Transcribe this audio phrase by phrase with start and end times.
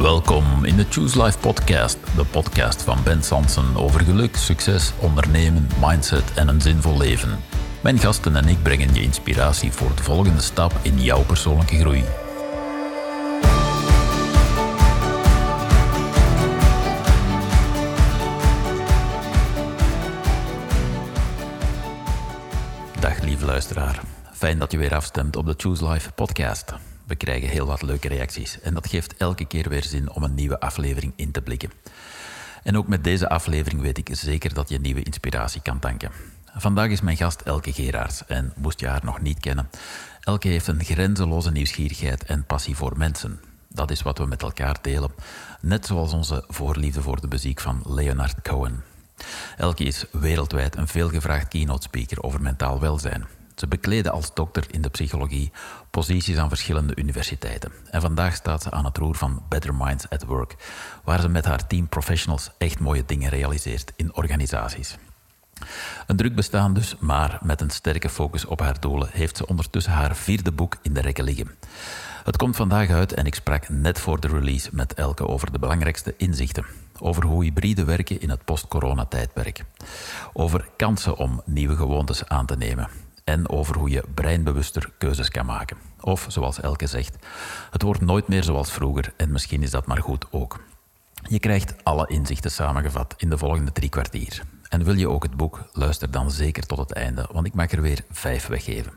[0.00, 5.68] Welkom in de Choose Life podcast, de podcast van Ben Sansen over geluk, succes, ondernemen,
[5.80, 7.38] mindset en een zinvol leven.
[7.82, 12.04] Mijn gasten en ik brengen je inspiratie voor de volgende stap in jouw persoonlijke groei.
[23.00, 24.00] Dag lieve luisteraar.
[24.32, 26.74] Fijn dat je weer afstemt op de Choose Life podcast.
[27.10, 30.34] We krijgen heel wat leuke reacties en dat geeft elke keer weer zin om een
[30.34, 31.70] nieuwe aflevering in te blikken.
[32.62, 36.10] En ook met deze aflevering weet ik zeker dat je nieuwe inspiratie kan tanken.
[36.54, 39.70] Vandaag is mijn gast Elke Geraerts en moest je haar nog niet kennen.
[40.20, 43.40] Elke heeft een grenzeloze nieuwsgierigheid en passie voor mensen.
[43.68, 45.10] Dat is wat we met elkaar delen,
[45.60, 48.82] net zoals onze voorliefde voor de muziek van Leonard Cohen.
[49.56, 53.39] Elke is wereldwijd een veelgevraagd keynote speaker over mentaal welzijn.
[53.60, 55.52] Ze bekleden als dokter in de psychologie
[55.90, 57.72] posities aan verschillende universiteiten.
[57.90, 60.56] En vandaag staat ze aan het roer van Better Minds at Work,
[61.04, 64.96] waar ze met haar team professionals echt mooie dingen realiseert in organisaties.
[66.06, 69.92] Een druk bestaan dus, maar met een sterke focus op haar doelen heeft ze ondertussen
[69.92, 71.50] haar vierde boek in de rekken liggen.
[72.24, 75.58] Het komt vandaag uit en ik sprak net voor de release met Elke over de
[75.58, 76.66] belangrijkste inzichten.
[76.98, 79.64] Over hoe hybride werken in het post-corona-tijdperk.
[80.32, 82.88] Over kansen om nieuwe gewoontes aan te nemen
[83.30, 85.76] en over hoe je breinbewuster keuzes kan maken.
[86.00, 87.16] Of zoals Elke zegt,
[87.70, 90.60] het wordt nooit meer zoals vroeger en misschien is dat maar goed ook.
[91.22, 94.42] Je krijgt alle inzichten samengevat in de volgende drie kwartier.
[94.68, 97.70] En wil je ook het boek, luister dan zeker tot het einde, want ik mag
[97.70, 98.92] er weer vijf weggeven.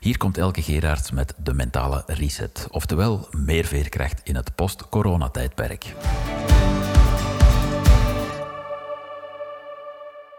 [0.00, 5.94] Hier komt Elke Gerards met de mentale reset, oftewel meer veerkracht in het post-corona-tijdperk.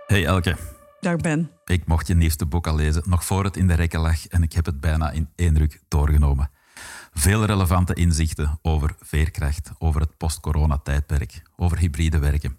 [0.08, 0.79] Hey Elke.
[1.00, 1.52] Dag Ben.
[1.66, 4.44] Ik mocht je nieuwste boek al lezen, nog voor het in de rekken lag en
[4.44, 6.52] ik heb het bijna in één druk doorgenomen.
[7.14, 12.58] Veel relevante inzichten over veerkracht, over het post-corona-tijdperk, over hybride werken.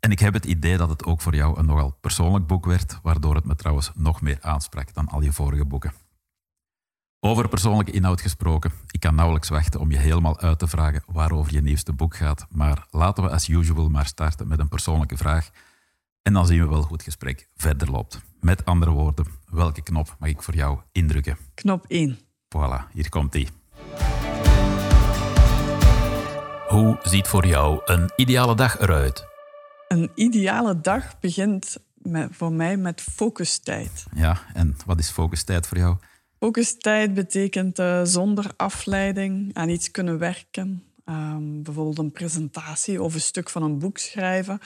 [0.00, 2.98] En ik heb het idee dat het ook voor jou een nogal persoonlijk boek werd,
[3.02, 5.92] waardoor het me trouwens nog meer aansprak dan al je vorige boeken.
[7.20, 11.52] Over persoonlijke inhoud gesproken, ik kan nauwelijks wachten om je helemaal uit te vragen waarover
[11.52, 15.50] je nieuwste boek gaat, maar laten we as usual maar starten met een persoonlijke vraag
[16.26, 18.20] en dan zien we wel hoe het gesprek verder loopt.
[18.40, 21.36] Met andere woorden, welke knop mag ik voor jou indrukken?
[21.54, 22.18] Knop 1.
[22.56, 23.48] Voilà, hier komt die.
[26.68, 29.26] Hoe ziet voor jou een ideale dag eruit?
[29.88, 34.06] Een ideale dag begint met, voor mij met focustijd.
[34.14, 35.96] Ja, en wat is focustijd voor jou?
[36.38, 40.82] Focustijd betekent uh, zonder afleiding aan iets kunnen werken.
[41.04, 44.60] Um, bijvoorbeeld een presentatie of een stuk van een boek schrijven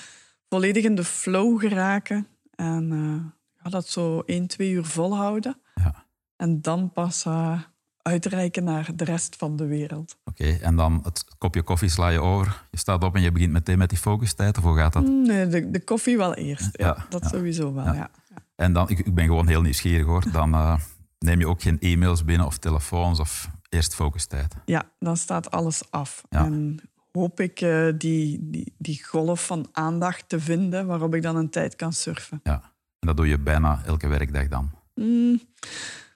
[0.50, 5.60] volledig in de flow geraken en uh, dat zo 1, 2 uur volhouden.
[5.74, 6.06] Ja.
[6.36, 7.60] En dan pas uh,
[8.02, 10.16] uitreiken naar de rest van de wereld.
[10.24, 12.66] Oké, en dan het kopje koffie sla je over.
[12.70, 15.02] Je staat op en je begint meteen met die focustijd, of hoe gaat dat?
[15.02, 16.68] Mm, nee, de, de koffie wel eerst.
[16.72, 18.10] Ja, dat sowieso wel, ja.
[18.56, 20.76] En dan, ik, ik, ben gewoon heel nieuwsgierig hoor, dan uh,
[21.18, 24.54] neem je ook geen e-mails binnen of telefoons of eerst focustijd?
[24.64, 26.22] Ja, dan staat alles af.
[26.28, 26.80] En
[27.12, 31.50] hoop ik uh, die, die, die golf van aandacht te vinden waarop ik dan een
[31.50, 32.40] tijd kan surfen.
[32.42, 32.62] Ja,
[32.98, 34.70] en dat doe je bijna elke werkdag dan?
[34.94, 35.40] Mm,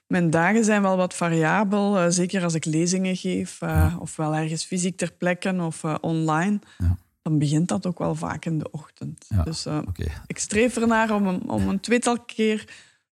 [0.07, 3.97] mijn dagen zijn wel wat variabel, uh, zeker als ik lezingen geef, uh, ja.
[3.99, 6.59] ofwel ergens fysiek ter plekke of online.
[6.77, 6.97] Ja.
[7.21, 9.25] Dan begint dat ook wel vaak in de ochtend.
[9.27, 10.11] Ja, dus okay.
[10.27, 12.67] ik streef ernaar om een, om een tweetal keer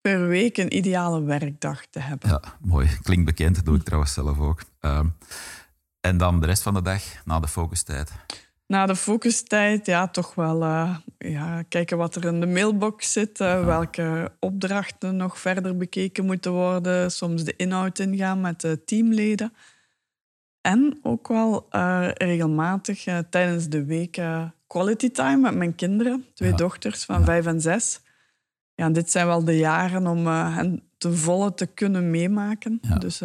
[0.01, 2.29] per week een ideale werkdag te hebben.
[2.29, 2.89] Ja, mooi.
[3.01, 4.61] Klinkt bekend, dat doe ik trouwens zelf ook.
[6.05, 8.11] En dan de rest van de dag, na de focustijd?
[8.67, 13.39] Na de focustijd, ja, toch wel uh, ja, kijken wat er in de mailbox zit.
[13.39, 13.63] Uh, ja.
[13.63, 17.11] Welke opdrachten nog verder bekeken moeten worden.
[17.11, 19.53] Soms de inhoud ingaan met de teamleden.
[20.61, 24.21] En ook wel uh, regelmatig tijdens de week
[24.67, 26.25] quality time met mijn kinderen.
[26.33, 26.55] Twee ja.
[26.55, 28.01] dochters van vijf en zes.
[28.75, 32.81] Ja, dit zijn wel de jaren om hen ten volle te kunnen meemaken.
[32.99, 33.21] Dus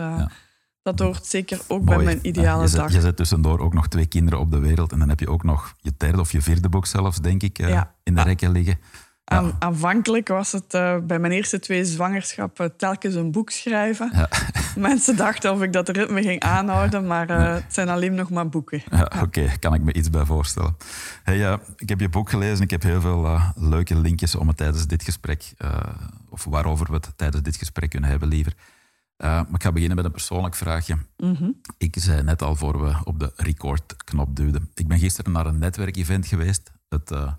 [0.82, 2.92] dat hoort zeker ook bij mijn ideale je zet, dag.
[2.92, 4.92] Je zet tussendoor ook nog twee kinderen op de wereld.
[4.92, 7.58] En dan heb je ook nog je derde of je vierde boek zelfs, denk ik,
[7.58, 8.78] uh, in de rekken liggen.
[9.24, 14.10] Aan, aanvankelijk was het uh, bij mijn eerste twee zwangerschappen telkens een boek schrijven.
[14.14, 14.28] Ja.
[14.88, 18.48] Mensen dachten of ik dat ritme ging aanhouden, maar uh, het zijn alleen nog maar
[18.48, 18.82] boeken.
[18.90, 20.76] Ja, Oké, okay, kan ik me iets bij voorstellen.
[21.22, 22.64] Hey, ik heb je boek gelezen.
[22.64, 25.52] Ik heb heel veel leuke linkjes om het tijdens dit gesprek,
[26.28, 28.52] of waarover we het tijdens dit gesprek kunnen hebben, liever.
[29.20, 30.96] Uh, maar ik ga beginnen met een persoonlijk vraagje.
[31.16, 31.60] Mm -hmm.
[31.78, 34.70] Ik zei net al voor we op de record-knop duwden.
[34.74, 36.72] Ik ben gisteren naar een netwerkevent geweest.
[36.88, 37.32] Het, uh,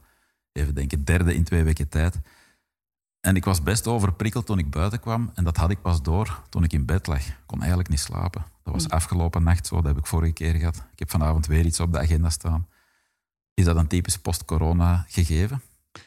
[0.51, 2.19] even denken, derde in twee weken tijd.
[3.19, 5.31] En ik was best overprikkeld toen ik buiten kwam.
[5.33, 7.28] En dat had ik pas door toen ik in bed lag.
[7.28, 8.45] Ik kon eigenlijk niet slapen.
[8.63, 10.75] Dat was afgelopen nacht zo, dat heb ik vorige keer gehad.
[10.92, 12.68] Ik heb vanavond weer iets op de agenda staan.
[13.54, 15.62] Is dat een typisch post-corona gegeven?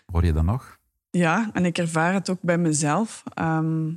[0.06, 0.78] Hoor je dat nog?
[1.10, 3.22] Ja, en ik ervaar het ook bij mezelf.
[3.34, 3.90] Ehm,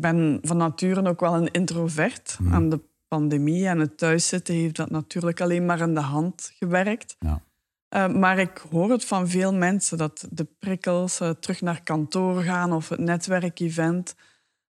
[0.00, 2.36] ben van nature ook wel een introvert.
[2.40, 2.54] Mhm.
[2.54, 7.16] Aan de pandemie en het thuiszitten heeft dat natuurlijk alleen maar in de hand gewerkt.
[7.18, 7.40] Ja.
[7.96, 12.42] Uh, maar ik hoor het van veel mensen dat de prikkels, uh, terug naar kantoor
[12.42, 14.14] gaan of het netwerkevent,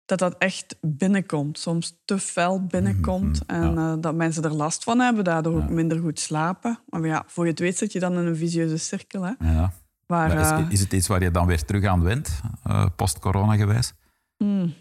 [0.05, 1.59] dat dat echt binnenkomt.
[1.59, 3.47] Soms te fel binnenkomt.
[3.47, 3.93] Mhm, En ja.
[3.95, 5.73] uh, dat mensen er last van hebben, daardoor ook Ja.
[5.73, 6.79] minder goed slapen.
[6.89, 9.21] Maar ja, voor je het weet zit je dan in een visieuze cirkel.
[9.23, 9.73] Hè, Ja.
[10.05, 13.55] waar, eh, is, is het iets waar je dan weer terug aan went, eh, post-corona
[13.55, 13.93] gewijs?
[14.37, 14.73] hmm, ik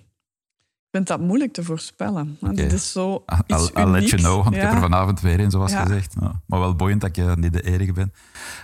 [0.96, 2.36] vind dat moeilijk te voorspellen.
[2.40, 2.58] Want.
[2.58, 5.50] Het is zo iets I'll let you know, want ik heb er vanavond weer in,
[5.50, 5.82] zoals Ja.
[5.82, 6.14] gezegd.
[6.46, 8.12] Maar wel boeiend dat je niet de enige bent.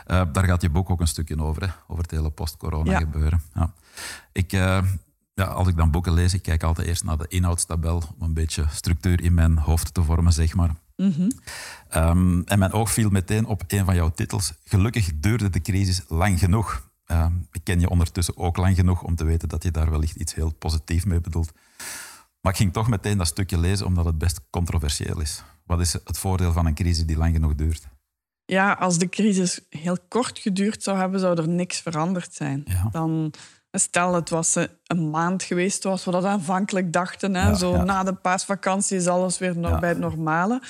[0.07, 1.69] Eh, daar gaat je boek ook een stukje over, hè?
[1.87, 3.43] over het hele post-corona gebeuren.
[3.55, 3.73] Ja.
[4.33, 4.83] Ik, eh,
[5.35, 8.35] ja, als ik dan boeken lees, ik kijk altijd eerst naar de inhoudstabel om een
[8.35, 10.71] beetje structuur in mijn hoofd te vormen, zeg maar.
[10.97, 11.31] Mhm.
[11.89, 14.53] Ehm, en mijn oog viel meteen op een van jouw titels.
[14.65, 16.91] Gelukkig duurde de crisis lang genoeg.
[17.07, 20.17] Ehm, ik ken je ondertussen ook lang genoeg om te weten dat je daar wellicht
[20.17, 21.53] iets heel positiefs mee bedoelt.
[22.43, 25.43] Maar ik ging toch meteen dat stukje lezen omdat het best controversieel is.
[25.65, 27.89] Wat is het voordeel van een crisis die lang genoeg duurt?
[28.45, 32.63] Ja, als de crisis heel kort geduurd zou hebben, zou er niks veranderd zijn.
[32.67, 32.89] Ja.
[32.91, 33.33] Dan,
[33.71, 37.35] stel, het was eh, een maand geweest, zoals we dat aanvankelijk dachten.
[37.35, 37.49] Hè?
[37.49, 37.85] Ja, Zo ja.
[37.85, 40.63] na de paasvakantie is alles weer bij het normale.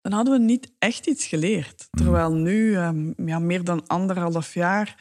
[0.00, 1.88] Dan hadden we niet echt iets geleerd.
[1.90, 2.02] Mm.
[2.02, 4.96] Terwijl nu, ehm, ja, meer dan anderhalf jaar,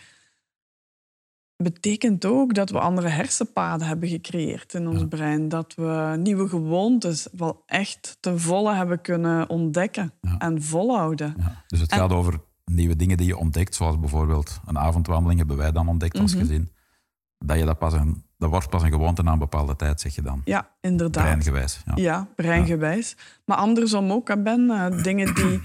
[1.57, 5.05] betekent ook dat we andere hersenpaden hebben gecreëerd in ons Ja.
[5.05, 5.49] brein.
[5.49, 10.37] Dat we nieuwe gewoontes wel echt ten volle hebben kunnen ontdekken Ja.
[10.37, 11.33] en volhouden.
[11.37, 11.63] Ja.
[11.67, 15.57] Dus het En- gaat over nieuwe dingen die je ontdekt, zoals bijvoorbeeld een avondwandeling hebben
[15.57, 16.41] wij dan ontdekt als Mhm.
[16.45, 16.71] gezin.
[17.37, 20.15] Dat, je dat, pas een, dat wordt pas een gewoonte na een bepaalde tijd, zeg
[20.15, 20.41] je dan.
[20.45, 21.23] Ja, inderdaad.
[21.23, 21.81] Breingewijs.
[21.95, 22.27] Ja.
[22.35, 23.15] Breingewijs.
[23.45, 24.69] Maar andersom ook, hè, Ben.
[24.69, 25.61] Eh, dingen die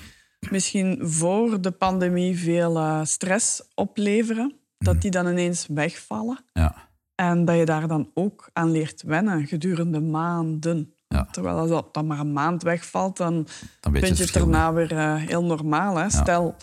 [0.50, 6.44] misschien voor de pandemie veel eh, stress opleveren, dat die dan ineens wegvallen.
[6.52, 6.74] Ja.
[7.14, 10.94] En dat je daar dan ook aan leert wennen gedurende maanden.
[11.08, 11.24] Ja.
[11.30, 13.46] Terwijl als dat dan maar een maand wegvalt, dan
[13.80, 15.96] vind je het daarna weer eh, heel normaal.
[15.96, 16.10] Hè?
[16.10, 16.54] Stel,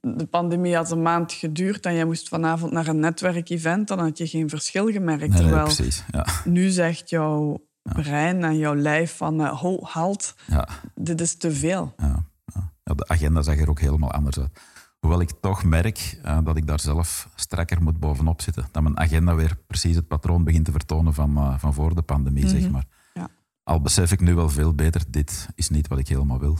[0.00, 4.18] de pandemie had een maand geduurd en jij moest vanavond naar een netwerkevent, dan had
[4.18, 5.28] je geen verschil gemerkt.
[5.28, 6.04] Nee, Terwijl precies.
[6.10, 6.26] Ja.
[6.44, 10.68] nu zegt jouw brein en jouw lijf van ho, halt, Ja.
[10.94, 11.94] dit is te veel.
[11.96, 12.24] Ja,
[12.54, 12.72] ja.
[12.84, 14.60] Ja, de agenda zag er ook helemaal anders uit.
[15.06, 18.68] Hoewel ik toch merk eh, dat ik daar zelf strakker moet bovenop zitten.
[18.70, 22.02] Dat mijn agenda weer precies het patroon begint te vertonen van, eh, van voor de
[22.02, 22.84] pandemie, zeg maar.
[23.14, 23.28] Ja.
[23.62, 26.58] Al besef ik nu wel veel beter, dit is niet wat ik helemaal wil.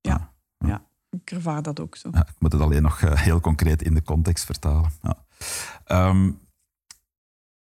[0.00, 0.84] Ja, ja.
[1.10, 2.08] ik ervaar dat ook zo.
[2.12, 4.90] Ja, ik moet het alleen nog eh, heel concreet in de context vertalen.
[5.02, 5.16] Ja.
[5.84, 6.30] Ehm,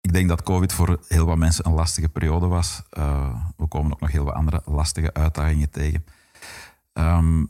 [0.00, 2.82] ik denk dat COVID voor heel wat mensen een lastige periode was.
[3.56, 6.04] We komen ook nog heel wat andere lastige uitdagingen tegen.
[6.92, 7.44] Ehm,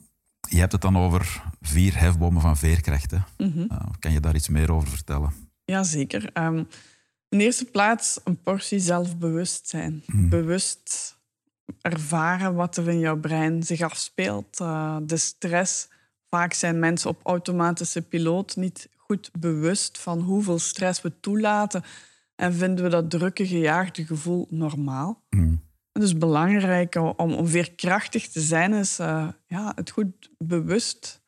[0.53, 3.11] je hebt het dan over vier hefbomen van veerkracht.
[3.11, 3.19] Hè?
[3.37, 3.61] Mhm.
[3.69, 5.33] Eh, kan je daar iets meer over vertellen?
[5.65, 6.31] Jazeker.
[6.33, 6.63] Ehm
[7.29, 10.03] in eerste plaats een portie zelfbewustzijn.
[10.07, 10.29] Mhm.
[10.29, 11.17] Bewust
[11.81, 14.61] ervaren wat er in jouw brein zich afspeelt.
[14.61, 15.89] Eh, de stress.
[16.29, 21.83] Vaak zijn mensen op automatische piloot niet goed bewust van hoeveel stress we toelaten.
[22.35, 25.23] En vinden we dat drukke, gejaagde gevoel normaal.
[25.29, 25.61] Hmm.
[25.93, 31.21] Dus belangrijk om, om veerkrachtig te zijn, is eh, ja, het goed bewust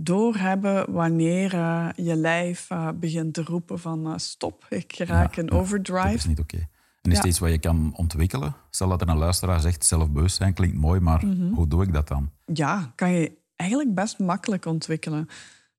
[0.00, 5.44] doorhebben wanneer eh, je lijf eh, begint te roepen van stop, ik raak Ja, in
[5.44, 6.14] ja, Dat overdrive.
[6.14, 6.56] is niet oké.
[7.02, 7.18] En is Ja.
[7.18, 8.54] het iets wat je kan ontwikkelen?
[8.70, 11.52] Stel dat er een luisteraar zegt, zelfbewustzijn klinkt mooi, maar Mhm.
[11.52, 12.30] hoe doe ik dat dan?
[12.52, 15.28] Ja, kan je eigenlijk best makkelijk ontwikkelen.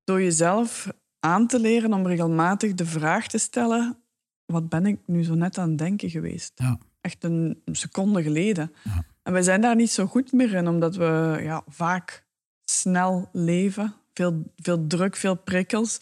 [0.04, 0.88] Door jezelf
[1.20, 3.98] aan te leren om regelmatig de vraag te stellen,
[4.46, 6.52] wat ben ik nu zo net aan het denken geweest?
[6.56, 6.78] Ja.
[7.08, 8.72] Echt een seconde geleden.
[8.84, 9.04] Ja.
[9.24, 12.26] En wij zijn daar niet zo goed meer in, omdat we ja, vaak
[12.66, 13.94] snel leven.
[14.14, 16.00] Veel, veel druk, veel prikkels.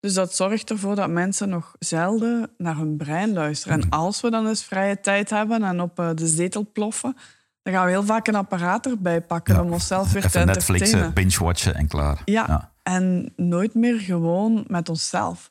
[0.00, 3.80] Dus dat zorgt ervoor dat mensen nog zelden naar hun brein luisteren.
[3.80, 7.16] En als we dan eens vrije tijd hebben en op eh, de zetel ploffen,
[7.62, 9.62] dan gaan we heel vaak een apparaat erbij pakken Ja.
[9.62, 11.14] om onszelf weer te Even Netflixen, entertainen.
[11.14, 12.22] binge-watchen en klaar.
[12.24, 15.50] Ja, en nooit meer gewoon met onszelf.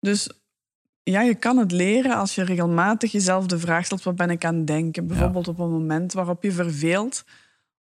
[0.00, 0.28] Dus
[1.02, 4.44] ja, je kan het leren als je regelmatig jezelf de vraag stelt: wat ben ik
[4.44, 5.06] aan het denken?
[5.06, 7.24] Bijvoorbeeld op een moment waarop je verveelt.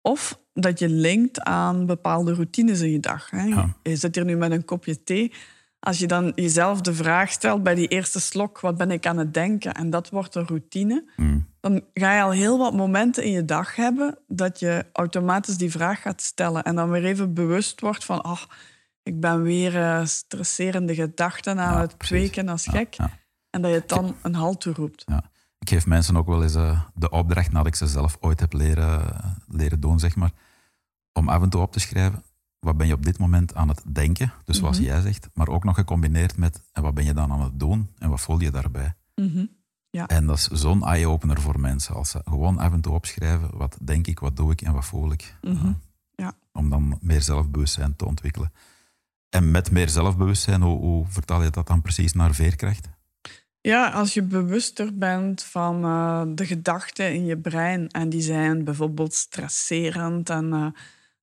[0.01, 3.29] Of dat je linkt aan bepaalde routines in je dag.
[3.29, 3.43] Hè.
[3.43, 3.75] Ja.
[3.84, 5.32] Je zit hier nu met een kopje thee.
[5.79, 9.17] Als je dan jezelf de vraag stelt bij die eerste slok: wat ben ik aan
[9.17, 9.74] het denken?
[9.74, 11.05] En dat wordt een routine.
[11.15, 11.48] Hmm.
[11.60, 15.72] Dan ga je al heel wat momenten in je dag hebben dat je automatisch die
[15.72, 16.63] vraag gaat stellen.
[16.63, 18.48] En dan weer even bewust wordt van, ach,
[19.03, 22.93] ik ben weer eh, stresserende gedachten aan Ja, het kweken als Ja, gek.
[22.93, 23.12] ja.
[23.50, 25.03] En dat je het dan een halt toe roept.
[25.05, 25.24] Ja.
[25.60, 28.53] Ik geef mensen ook wel eens uh, de opdracht, nadat ik ze zelf ooit heb
[28.53, 30.31] leren, leren doen, zeg maar,
[31.13, 32.24] om af en toe op te schrijven,
[32.60, 34.86] wat ben je op dit moment aan het denken, dus zoals Mhm.
[34.88, 37.89] jij zegt, maar ook nog gecombineerd met, en wat ben je dan aan het doen
[37.98, 38.93] en wat voel je daarbij?
[39.15, 39.45] Mhm.
[40.07, 43.77] En dat is zo'n eye-opener voor mensen, als ze gewoon af en toe opschrijven, wat
[43.81, 45.36] denk ik, wat doe ik en wat voel ik.
[45.41, 45.65] Mhm.
[45.67, 45.74] Uh,
[46.15, 46.33] Ja.
[46.51, 48.51] Om dan meer zelfbewustzijn te ontwikkelen.
[49.33, 52.89] En met meer zelfbewustzijn, hoe, hoe vertaal je dat dan precies naar veerkracht?
[53.61, 58.63] Ja, als je bewuster bent van eh, de gedachten in je brein en die zijn
[58.63, 60.67] bijvoorbeeld stresserend en eh,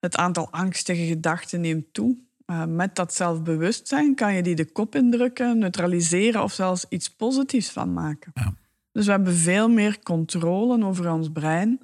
[0.00, 2.16] het aantal angstige gedachten neemt toe.
[2.46, 7.70] eh, met dat zelfbewustzijn kan je die de kop indrukken, neutraliseren of zelfs iets positiefs
[7.70, 8.30] van maken.
[8.34, 8.54] Ja.
[8.92, 11.80] Dus we hebben veel meer controle over ons brein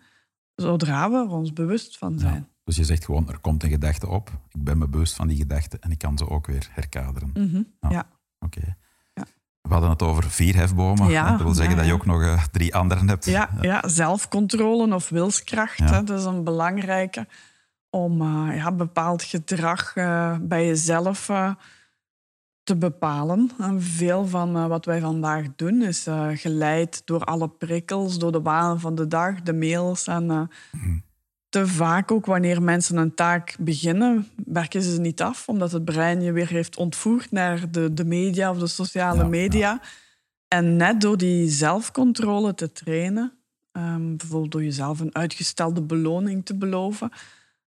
[0.54, 2.34] zodra we er ons bewust van zijn.
[2.34, 2.55] Ja.
[2.66, 5.36] Dus je zegt gewoon, er komt een gedachte op, ik ben me bewust van die
[5.36, 7.30] gedachte en ik kan ze ook weer herkaderen.
[7.34, 7.88] Mhm, Ja.
[7.90, 8.06] ja.
[8.40, 8.76] Oké.
[9.14, 9.24] Ja.
[9.60, 11.10] We hadden het over vier hefbomen.
[11.10, 13.24] Ja, dat wil zeggen ja, dat je ook nog eh, drie anderen hebt.
[13.24, 17.26] Ja, ja, zelfcontrole of wilskracht, hè, dat is een belangrijke
[17.90, 21.26] om eh, ja, bepaald gedrag eh, bij jezelf
[22.62, 23.50] te bepalen.
[23.58, 28.80] En veel van wat wij vandaag doen is geleid door alle prikkels, door de waan
[28.80, 30.06] van de dag, de mails.
[30.06, 30.98] En Mhm.
[31.56, 35.84] Te vaak ook wanneer mensen een taak beginnen, werken ze ze niet af, omdat het
[35.84, 39.28] brein je weer heeft ontvoerd naar de, de media of de sociale Ja, ja.
[39.28, 39.80] media.
[40.48, 43.32] En net door die zelfcontrole te trainen,
[43.72, 47.10] ehm, bijvoorbeeld door jezelf een uitgestelde beloning te beloven,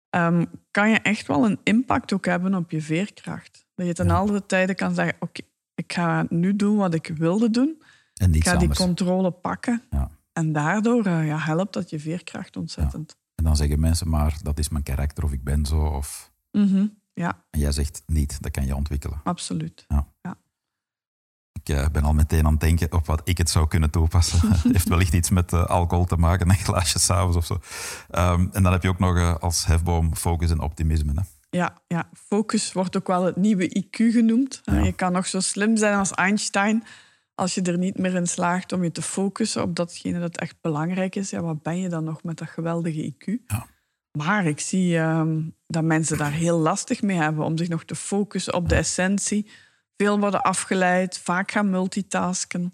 [0.10, 3.66] ehm, kan je echt wel een impact ook hebben op je veerkracht.
[3.76, 4.14] Dat je ten Ja.
[4.14, 5.42] alle tijden kan zeggen, oké,
[5.76, 7.82] ik ga nu doen wat ik wilde doen.
[8.14, 9.82] En Ik ga die controle pakken.
[9.90, 10.10] Ja.
[10.34, 13.18] En daardoor eh, ja, helpt dat je veerkracht ontzettend.
[13.40, 15.82] En dan zeggen mensen maar, dat is mijn karakter of ik ben zo.
[15.82, 16.32] Of...
[16.52, 16.88] Mhm.
[17.14, 19.22] Ja, En jij zegt niet, dat kan je ontwikkelen.
[19.24, 19.86] absoluut.
[21.54, 24.40] Ik eh, ben al meteen aan het denken op wat ik het zou kunnen toepassen.
[24.74, 27.60] Heeft wellicht iets met eh, alcohol te maken, een glaasje s'avonds of zo.
[28.10, 31.14] Ehm, en dan heb je ook nog eh, als hefboom focus en optimisme.
[31.16, 31.22] Hè?
[31.58, 34.62] Ja, ja, focus wordt ook wel het nieuwe IQ genoemd.
[34.64, 34.80] Ja.
[34.80, 36.84] Je kan nog zo slim zijn als Einstein.
[37.40, 40.56] Als je er niet meer in slaagt om je te focussen op datgene dat echt
[40.62, 43.44] belangrijk is, ja, wat ben je dan nog met dat geweldige IQ?
[43.48, 43.68] Ja.
[44.18, 47.96] Maar ik zie ehm, dat mensen daar heel lastig mee hebben om zich nog te
[47.96, 49.50] focussen op de essentie.
[49.98, 52.70] Veel worden afgeleid, vaak gaan multitasken.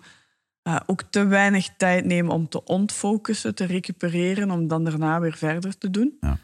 [0.62, 5.38] Eh, ook te weinig tijd nemen om te ontfocussen, te recupereren, om dan daarna weer
[5.38, 6.18] verder te doen.
[6.20, 6.38] Ja.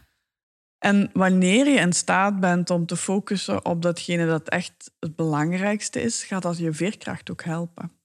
[0.78, 6.02] En wanneer je in staat bent om te focussen op datgene dat echt het belangrijkste
[6.02, 8.00] is, gaat dat je veerkracht ook helpen.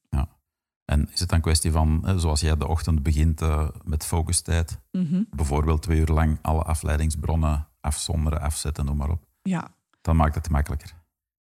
[0.91, 5.21] En is het dan kwestie van, zoals jij de ochtend begint eh, met focustijd, Mhm.
[5.29, 9.23] bijvoorbeeld twee uur lang alle afleidingsbronnen afzonderen, afzetten, noem maar op.
[9.41, 9.67] Ja.
[10.01, 10.91] Dan maakt het makkelijker.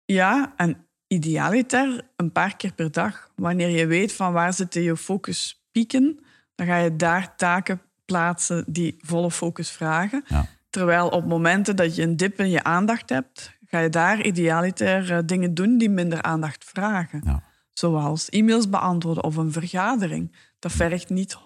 [0.06, 3.30] ja, en idealiter een paar keer per dag.
[3.36, 6.20] Wanneer je weet van waar zitten je focuspieken,
[6.56, 10.24] dan ga je daar taken plaatsen die volle focus vragen.
[10.28, 10.46] Ja.
[10.70, 15.12] Terwijl op momenten dat je een dip in je aandacht hebt, ga je daar idealiter
[15.12, 17.22] eh, dingen doen die minder aandacht vragen.
[17.26, 17.44] Ja.
[17.74, 20.36] Zoals e-mails beantwoorden of een vergadering.
[20.60, 21.40] Dat vergt niet 100%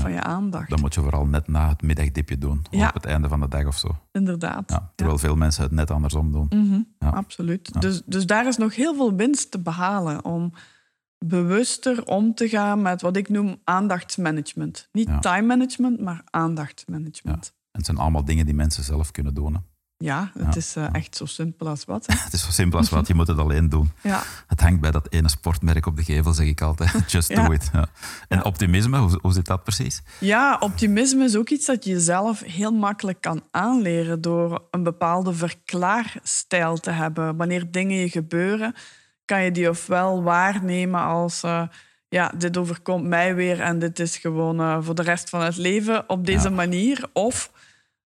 [0.00, 0.70] van je aandacht.
[0.70, 2.88] Dan moet je vooral net na het middagdipje doen, of Ja.
[2.88, 3.88] op het einde van de dag of zo.
[4.12, 4.70] Inderdaad.
[4.70, 6.46] Ja, terwijl veel mensen het net andersom doen.
[6.50, 7.08] Mhm, Ja.
[7.08, 7.80] Absoluut.
[7.82, 10.52] Dus, dus daar is nog heel veel winst te behalen om
[11.18, 14.88] bewuster om te gaan met wat ik noem aandachtsmanagement.
[14.92, 17.46] Niet time management, maar aandachtsmanagement.
[17.46, 19.56] En het zijn allemaal dingen die mensen zelf kunnen doen.
[20.02, 20.56] Ja, het Ja.
[20.60, 22.06] is eh, echt zo simpel als wat.
[22.06, 22.14] Hè.
[22.24, 23.92] Het is zo simpel als wat, je moet het alleen doen.
[24.02, 24.22] Ja.
[24.46, 26.92] Het hangt bij dat ene sportmerk op de gevel, zeg ik altijd.
[27.12, 27.46] Just Ja.
[27.46, 27.70] do it.
[27.72, 27.86] Ja.
[28.28, 30.02] En optimisme, hoe, hoe zit dat precies?
[30.20, 35.32] ja, optimisme is ook iets dat je jezelf heel makkelijk kan aanleren door een bepaalde
[35.34, 37.36] verklaarstijl te hebben.
[37.36, 38.74] Wanneer dingen je gebeuren,
[39.24, 41.42] kan je die ofwel waarnemen als...
[41.42, 41.62] eh,
[42.08, 45.56] ja, dit overkomt mij weer en dit is gewoon eh, voor de rest van het
[45.56, 47.08] leven op deze manier.
[47.12, 47.50] Of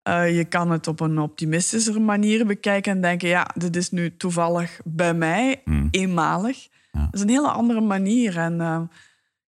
[0.04, 4.18] eh, je kan het op een optimistische manier bekijken en denken, ja, dit is nu
[4.18, 5.88] toevallig bij mij, Hmm.
[5.92, 6.68] eenmalig.
[6.92, 7.02] Ja.
[7.02, 8.38] Dat is een hele andere manier.
[8.38, 8.82] En eh,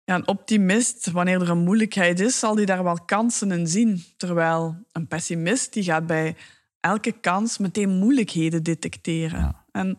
[0.03, 4.03] ja, een optimist, wanneer er een moeilijkheid is, zal die daar wel kansen in zien.
[4.17, 6.35] Terwijl een pessimist, die gaat bij
[6.79, 9.39] elke kans meteen moeilijkheden detecteren.
[9.39, 9.65] Ja.
[9.71, 9.95] En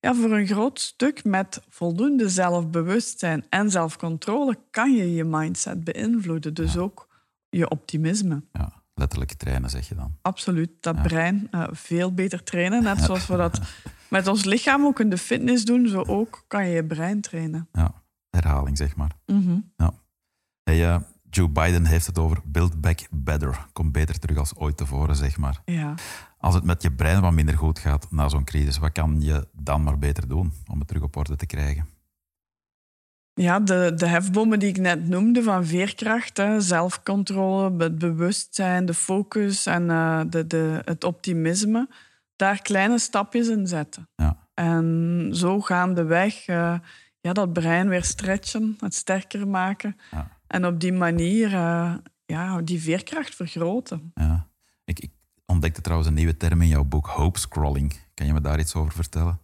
[0.00, 6.54] ja, voor een groot stuk met voldoende zelfbewustzijn en zelfcontrole kan je je mindset beïnvloeden.
[6.54, 7.08] Dus ook
[7.48, 8.42] je optimisme.
[8.52, 10.16] Ja, letterlijk trainen, zeg je dan.
[10.22, 10.70] Absoluut.
[10.80, 11.02] Dat Ja.
[11.02, 12.82] brein eh, veel beter trainen.
[12.82, 13.60] Net zoals we dat
[14.08, 17.68] met ons lichaam ook in de fitness doen, zo ook kan je je brein trainen.
[17.72, 17.94] Ja,
[18.30, 19.10] herhaling, zeg maar.
[19.26, 19.58] Mhm.
[20.62, 23.66] Hey, eh, Joe Biden heeft het over build back better.
[23.72, 25.62] Kom beter terug als ooit tevoren, zeg maar.
[25.64, 25.94] Ja.
[26.38, 29.48] Als het met je brein wat minder goed gaat na zo'n crisis, wat kan je
[29.52, 31.88] dan maar beter doen om het terug op orde te krijgen?
[33.40, 38.94] Ja, de, de hefbomen die ik net noemde van veerkracht, hè, zelfcontrole, het bewustzijn, de
[38.94, 41.88] focus en uh, de, de, het optimisme,
[42.36, 44.08] daar kleine stapjes in zetten.
[44.14, 44.48] Ja.
[44.54, 46.78] En zo gaandeweg uh,
[47.20, 49.96] ja, dat brein weer stretchen, het sterker maken.
[50.10, 50.38] Ja.
[50.46, 51.94] En op die manier uh,
[52.26, 54.10] ja, die veerkracht vergroten.
[54.14, 54.46] Ja.
[54.84, 55.10] Ik, ik
[55.46, 58.00] ontdekte trouwens een nieuwe term in jouw boek, hope scrolling.
[58.14, 59.40] Kan je me daar iets over vertellen?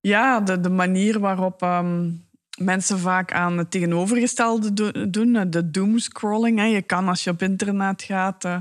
[0.00, 2.26] Ja, de, de manier waarop um,
[2.58, 6.58] mensen vaak aan het tegenovergestelde do doen, de doomscrolling.
[6.58, 6.64] Hè.
[6.64, 8.56] Je kan als je op internet gaat uh,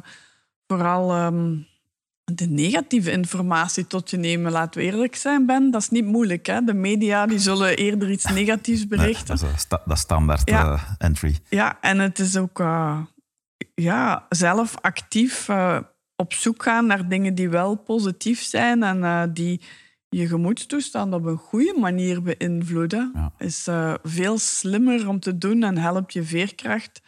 [0.67, 1.67] vooral um,
[2.23, 4.51] de negatieve informatie tot je nemen.
[4.51, 6.45] Laten we eerlijk zijn, Ben, dat is niet moeilijk.
[6.45, 6.63] Hè?
[6.63, 9.35] De media die zullen eerder iets negatiefs berichten.
[9.35, 10.71] Nee, dat is sta dat standaard ja.
[10.71, 11.37] uh, entry.
[11.49, 12.99] Ja, en het is ook uh,
[13.75, 15.49] ja, zelf actief
[16.15, 19.61] op zoek gaan naar dingen die wel positief zijn en die
[20.09, 23.11] je gemoedstoestand op een goede manier beïnvloeden.
[23.13, 23.33] Ja.
[23.37, 23.67] Is
[24.03, 27.01] veel slimmer om te doen en helpt je veerkracht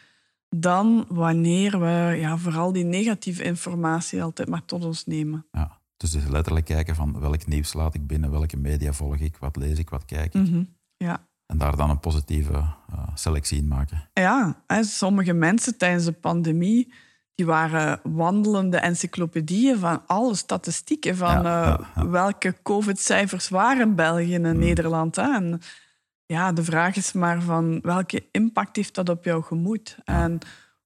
[0.56, 5.46] dan wanneer we ja, vooral die negatieve informatie altijd maar tot ons nemen.
[5.52, 9.56] Ja, dus letterlijk kijken van welk nieuws laat ik binnen, welke media volg ik, wat
[9.56, 10.40] lees ik, wat kijk ik.
[10.40, 10.74] Mm -hmm.
[10.96, 11.28] ja.
[11.46, 14.08] En daar dan een positieve uh, selectie in maken.
[14.12, 16.92] Ja, hè, sommige mensen tijdens de pandemie
[17.40, 22.08] die waren wandelende encyclopedieën van alle statistieken van Ja, ja, uh, ja.
[22.08, 24.58] welke COVID-cijfers waren België en Mm.
[24.58, 25.16] Nederland.
[25.16, 25.34] Hè.
[25.34, 25.60] En
[26.26, 29.96] ja, de vraag is maar van welke impact heeft dat op jouw gemoed?
[30.04, 30.38] En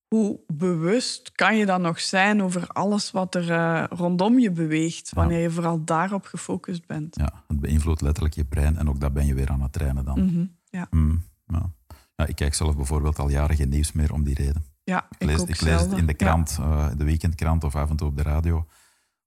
[0.09, 5.11] hoe bewust kan je dan nog zijn over alles wat er eh, rondom je beweegt,
[5.15, 7.17] wanneer je vooral daarop gefocust bent?
[7.17, 10.05] Ja, het beïnvloedt letterlijk je brein en ook dat ben je weer aan het trainen
[10.05, 10.25] dan.
[10.25, 10.87] Mhm, ja.
[10.91, 11.73] Mm, ja.
[12.17, 14.74] Ja, ik kijk zelf bijvoorbeeld al jaren geen nieuws meer om die reden.
[14.85, 16.25] Ja, Ik lees, ik lees het in de Ja.
[16.27, 18.67] krant, eh, de weekendkrant of af en toe op de radio.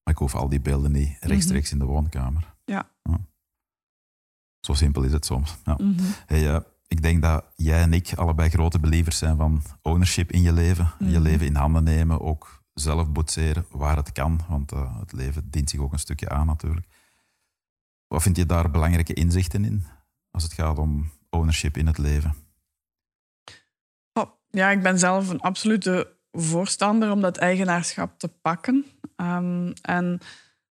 [0.04, 2.42] Maar ik hoef al die beelden niet rechtstreeks in de woonkamer.
[2.42, 2.52] Mhm.
[2.66, 2.90] Ja.
[4.60, 5.58] Zo simpel is het soms.
[5.64, 5.74] Ja.
[5.74, 6.04] Mhm.
[6.26, 10.42] Hey, eh, ik denk dat jij en ik allebei grote believers zijn van ownership in
[10.42, 10.92] je leven.
[11.00, 11.22] Je Mhm.
[11.22, 14.40] leven in handen nemen, ook zelf boetseren waar het kan.
[14.50, 16.88] Want eh, het leven dient zich ook een stukje aan natuurlijk.
[18.08, 19.86] Wat vind je daar belangrijke inzichten in
[20.32, 22.36] als het gaat om ownership in het leven?
[24.18, 28.86] Oh, ja, ik ben zelf een absolute voorstander om dat eigenaarschap te pakken.
[29.16, 30.20] Ehm, en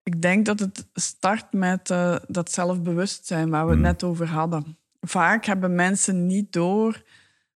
[0.03, 3.85] ik denk dat het start met eh, dat zelfbewustzijn waar we het Mm.
[3.85, 4.79] net over hadden.
[5.01, 7.03] Vaak hebben mensen niet door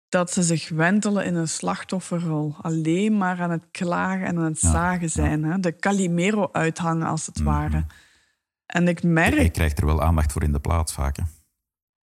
[0.09, 2.55] dat ze zich wentelen in een slachtofferrol.
[2.61, 5.43] Alleen maar aan het klagen en aan het Ja, zagen zijn.
[5.43, 5.59] Hè?
[5.59, 7.45] De Calimero uithangen, als het Mhm.
[7.45, 7.85] ware.
[8.65, 9.39] En ik merk...
[9.41, 11.17] Je krijgt er wel aandacht voor in de plaats vaak.
[11.17, 11.23] hè.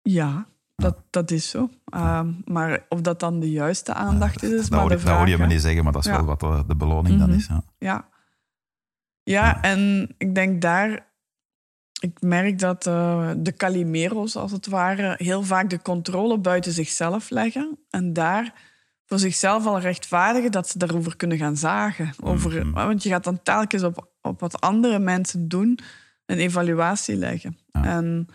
[0.03, 0.47] Ja,
[0.81, 1.69] dat, dat is zo.
[1.85, 5.01] Ehm, maar of dat dan de juiste aandacht is, is dat, maar hoor, de ik-
[5.01, 5.13] vraag.
[5.13, 7.29] dat hoor je me niet zeggen, maar dat is wel wat de, de beloning dan
[7.29, 7.39] Mhm.
[7.39, 7.47] is.
[7.47, 7.63] Ja.
[7.79, 8.09] Ja.
[9.23, 11.09] Ja, en ik denk daar...
[12.01, 17.31] Ik merk dat eh, de Calimero's, als het ware, heel vaak de controle buiten zichzelf
[17.31, 17.79] leggen.
[17.91, 18.55] En daar
[19.07, 22.13] voor zichzelf al rechtvaardigen dat ze daarover kunnen gaan zagen.
[22.23, 22.71] Over, Mhm.
[22.87, 25.79] Want je gaat dan telkens op, op wat andere mensen doen
[26.27, 27.59] een evaluatie leggen.
[27.67, 27.85] Ja.
[27.85, 28.29] En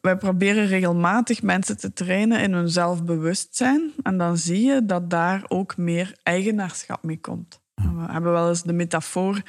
[0.00, 3.92] wij proberen regelmatig mensen te trainen in hun zelfbewustzijn.
[4.02, 7.60] En dan zie je dat daar ook meer eigenaarschap mee komt.
[7.74, 9.42] We hebben wel eens de metafoor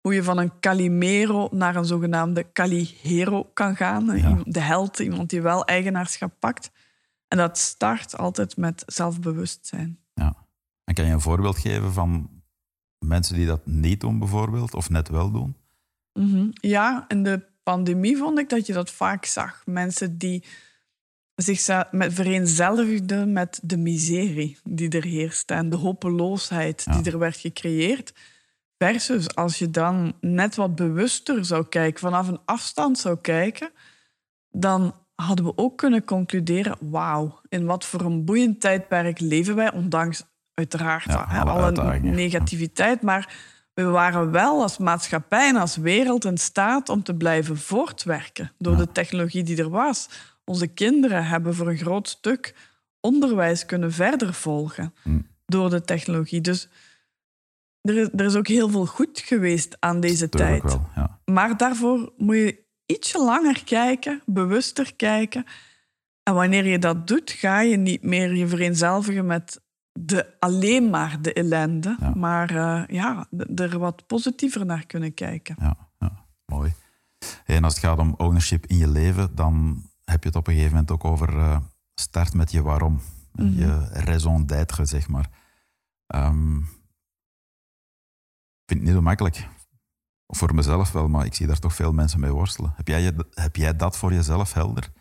[0.00, 4.16] hoe je van een Calimero naar een zogenaamde Calihero kan gaan.
[4.16, 4.38] Ja.
[4.44, 6.70] De held, iemand die wel eigenaarschap pakt.
[7.28, 9.98] En dat start altijd met zelfbewustzijn.
[10.14, 10.36] Ja.
[10.84, 12.30] En kan je een voorbeeld geven van
[12.98, 15.56] mensen die dat niet doen, bijvoorbeeld, of net wel doen?
[16.12, 16.48] Mhm.
[16.50, 19.62] Ja, in de pandemie vond ik dat je dat vaak zag.
[19.64, 20.44] Mensen die
[21.34, 27.00] zich met vereenzelvigden met de miserie die er heerste en de hopeloosheid Ja.
[27.00, 28.12] die er werd gecreëerd.
[28.78, 33.70] Versus als je dan net wat bewuster zou kijken, vanaf een afstand zou kijken,
[34.50, 39.72] dan hadden we ook kunnen concluderen, wauw, in wat voor een boeiend tijdperk leven wij,
[39.72, 40.22] ondanks
[40.54, 43.34] uiteraard Ja, alle alle negativiteit, maar
[43.74, 48.76] we waren wel als maatschappij en als wereld in staat om te blijven voortwerken door
[48.76, 50.08] de technologie die er was.
[50.44, 52.54] Onze kinderen hebben voor een groot stuk
[53.00, 55.20] onderwijs kunnen verder volgen Hm.
[55.46, 56.40] door de technologie.
[56.40, 56.68] Dus
[57.80, 60.62] er is, er is ook heel veel goed geweest aan deze tijd.
[60.62, 61.20] wel, ja.
[61.24, 65.44] Maar daarvoor moet je ietsje langer kijken, bewuster kijken.
[66.22, 69.60] En wanneer je dat doet, ga je niet meer je vereenzelvigen met
[70.06, 72.10] de, alleen maar de ellende, Ja.
[72.14, 75.56] maar eh, ja, er wat positiever naar kunnen kijken.
[75.58, 76.72] Ja, ja, mooi.
[77.44, 80.52] En als het gaat om ownership in je leven, dan heb je het op een
[80.54, 81.60] gegeven moment ook over eh,
[81.94, 83.00] start met je waarom.
[83.32, 83.58] Mhm.
[83.58, 85.30] Je raison d'être, zeg maar.
[86.06, 86.66] Ehm, ik
[88.66, 89.48] vind het niet zo makkelijk.
[90.26, 92.72] Voor mezelf wel, maar ik zie daar toch veel mensen mee worstelen.
[92.76, 94.92] Heb jij, je- heb jij dat voor jezelf helder?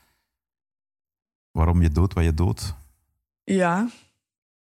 [1.51, 2.75] waarom je doet wat je doet?
[3.43, 3.89] Ja,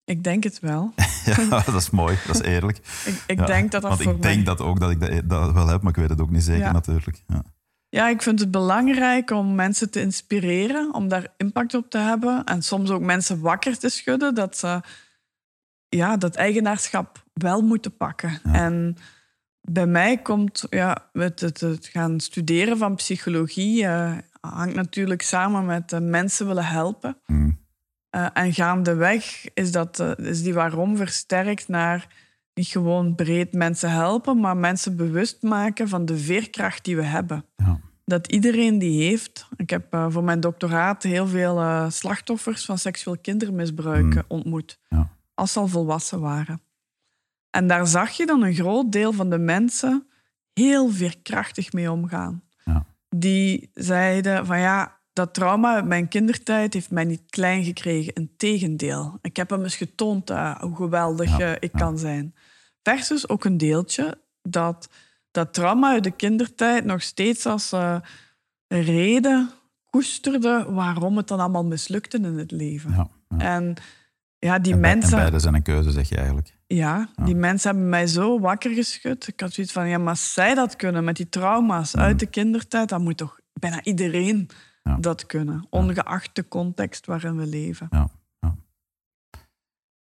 [0.05, 0.93] ik denk het wel.
[1.25, 2.77] ja, dat is mooi, dat is eerlijk.
[3.05, 5.53] ik ik denk dat dat Want voor ik denk dat ook dat ik dat, dat
[5.53, 6.71] wel heb, maar ik weet het ook niet zeker Ja.
[6.71, 7.23] natuurlijk.
[7.27, 7.43] Ja.
[7.89, 12.43] Ja, ik vind het belangrijk om mensen te inspireren, om daar impact op te hebben.
[12.43, 14.81] En soms ook mensen wakker te schudden dat ze
[15.89, 18.39] ja, dat eigenaarschap wel moeten pakken.
[18.43, 18.97] En
[19.61, 25.65] bij mij komt ja, het, het, het gaan studeren van psychologie eh, hangt natuurlijk samen
[25.65, 27.17] met eh, mensen willen helpen.
[27.25, 27.59] Mm.
[28.13, 32.07] Eh, en gaandeweg is, dat, eh, is die waarom versterkt naar
[32.53, 37.45] niet gewoon breed mensen helpen, maar mensen bewust maken van de veerkracht die we hebben.
[37.55, 37.79] Ja.
[38.05, 39.47] Dat iedereen die heeft.
[39.55, 44.21] Ik heb eh, voor mijn doctoraat heel veel slachtoffers van seksueel kindermisbruik Mm.
[44.27, 45.09] ontmoet, Ja.
[45.33, 46.61] als ze al volwassen waren.
[47.49, 50.07] En daar zag je dan een groot deel van de mensen
[50.53, 52.43] heel veerkrachtig mee omgaan.
[52.65, 52.85] Ja.
[53.09, 58.13] Die zeiden van ja, dat trauma uit mijn kindertijd heeft mij niet klein gekregen.
[58.13, 59.17] Integendeel.
[59.21, 61.79] Ik heb hem eens getoond eh, hoe geweldig Ja, eh, ik ja.
[61.79, 62.35] kan zijn.
[62.83, 64.89] Versus ook een deeltje dat
[65.31, 67.95] dat trauma uit de kindertijd nog steeds als eh,
[68.67, 69.49] reden
[69.89, 72.91] koesterde waarom het dan allemaal mislukte in het leven.
[72.91, 73.07] Ja.
[73.37, 73.75] En
[74.39, 75.11] ja, die En, mensen...
[75.11, 76.57] en beide zijn een keuze, zeg je eigenlijk.
[76.67, 79.27] Ja, die mensen hebben mij zo wakker geschud.
[79.27, 82.89] Ik had zoiets van, ja, maar zij dat kunnen met die trauma's uit de kindertijd,
[82.89, 84.49] dan moet toch bijna iedereen
[84.83, 84.95] Ja.
[84.97, 87.87] dat kunnen, ongeacht de context waarin we leven.
[87.91, 88.55] Ja, ja.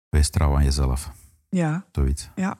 [0.09, 1.11] Wees trouw aan jezelf,
[1.49, 2.29] Ja, zoiets.
[2.35, 2.57] ja.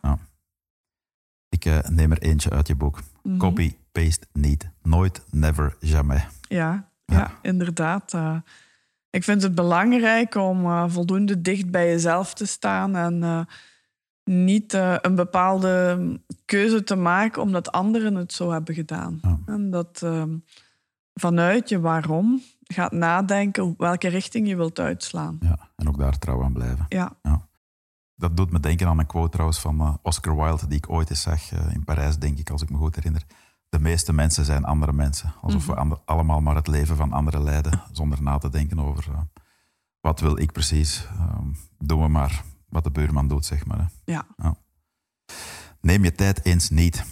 [1.50, 3.00] Ik eh, neem er eentje uit je boek.
[3.24, 3.38] Mhm.
[3.38, 4.70] Copy, paste niet.
[4.82, 6.24] Nooit, never, jamais.
[6.48, 7.32] Ja, Ja.
[7.42, 8.14] inderdaad.
[8.14, 8.38] eh.
[9.10, 13.48] ik vind het belangrijk om eh, voldoende dicht bij jezelf te staan en
[14.24, 16.00] niet een bepaalde
[16.46, 19.20] keuze te maken omdat anderen het zo hebben gedaan.
[19.46, 20.24] En dat eh,
[21.14, 25.38] vanuit je waarom gaat nadenken welke richting je wilt uitslaan.
[25.40, 26.86] Ja, en ook daar trouw aan blijven.
[26.90, 27.12] Ja,
[28.16, 31.10] Dat doet me denken aan een quote trouwens van eh, Oscar Wilde, die ik ooit
[31.10, 33.24] eens zag eh, in Parijs, denk ik, als ik me goed herinner.
[33.70, 35.34] De meeste mensen zijn andere mensen.
[35.42, 39.04] Alsof we ander- allemaal maar het leven van anderen leiden, zonder na te denken over
[39.12, 39.20] eh,
[40.00, 41.08] wat wil ik precies.
[41.18, 41.48] Ehm,
[41.78, 43.78] doen we maar wat de buurman doet, zeg maar.
[43.80, 43.86] hè.
[44.14, 44.26] ja.
[45.82, 47.06] Neem je tijd eens niet.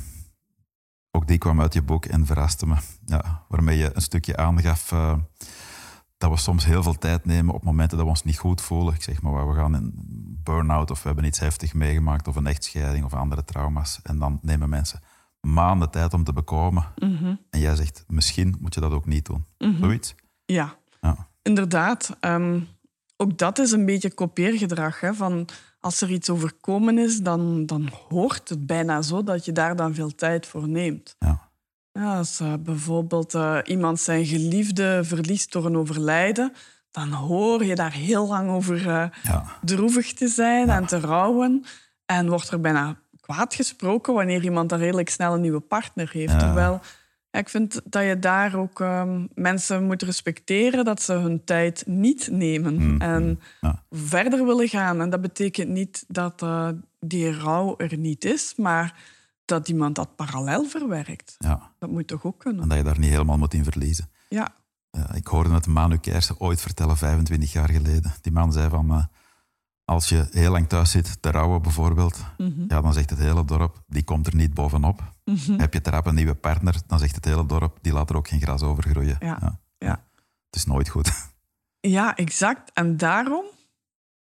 [1.12, 2.76] Ook die kwam uit je boek en verraste me.
[3.06, 5.14] Ja, waarmee je een stukje aangaf eh,
[6.18, 8.94] dat we soms heel veel tijd nemen op momenten dat we ons niet goed voelen.
[8.94, 9.92] Ik zeg maar, we gaan in
[10.44, 14.00] burn-out of we hebben iets heftig meegemaakt of een echtscheiding of andere trauma's.
[14.04, 15.00] En dan nemen mensen
[15.42, 16.86] maanden tijd om te bekomen.
[16.96, 17.36] Mhm.
[17.50, 19.46] En jij zegt, misschien moet je dat ook niet doen.
[19.80, 20.16] Zoiets?
[20.46, 21.28] Ja, Ja.
[21.42, 22.18] inderdaad.
[22.20, 22.60] Ehm,
[23.18, 25.00] ook dat is een beetje kopieergedrag.
[25.00, 25.14] Hè?
[25.14, 25.48] Van
[25.82, 29.94] als er iets overkomen is, dan, dan hoort het bijna zo dat je daar dan
[29.94, 31.16] veel tijd voor neemt.
[31.20, 31.50] Ja.
[31.92, 36.54] Ja, als eh, bijvoorbeeld eh, iemand zijn geliefde verliest door een overlijden,
[36.92, 39.46] dan hoor je daar heel lang over eh, Ja.
[39.62, 41.64] droevig te zijn en te rouwen.
[42.06, 46.40] En wordt er bijna kwaad gesproken wanneer iemand dan redelijk snel een nieuwe partner heeft.
[46.40, 46.82] Terwijl
[47.32, 51.84] ja, ik vind dat je daar ook ehm, mensen moet respecteren dat ze hun tijd
[51.88, 53.84] niet nemen Mm, en mm, ja.
[53.92, 55.02] verder willen gaan.
[55.02, 58.96] En dat betekent niet dat eh, die rouw er niet is, maar
[59.46, 61.36] dat iemand dat parallel verwerkt.
[61.40, 61.72] ja.
[61.80, 62.62] Dat moet toch ook kunnen?
[62.62, 64.10] En dat je daar niet helemaal moet in verliezen.
[64.30, 64.54] Ja,
[64.92, 68.14] Ja, ik hoorde het Manu Kersen ooit vertellen, 25 jaar geleden.
[68.22, 69.04] Die man zei van, eh,
[69.86, 72.62] als je heel lang thuis zit, te rouwen bijvoorbeeld, Mhm.
[72.68, 75.02] ja, dan zegt het hele dorp, die komt er niet bovenop.
[75.58, 78.28] Heb je trap een nieuwe partner, dan zegt het hele dorp, die laat er ook
[78.28, 79.16] geen gras over groeien.
[79.20, 80.04] Ja, ja.
[80.46, 81.12] Het is nooit goed.
[81.80, 82.72] ja, exact.
[82.74, 83.46] En daarom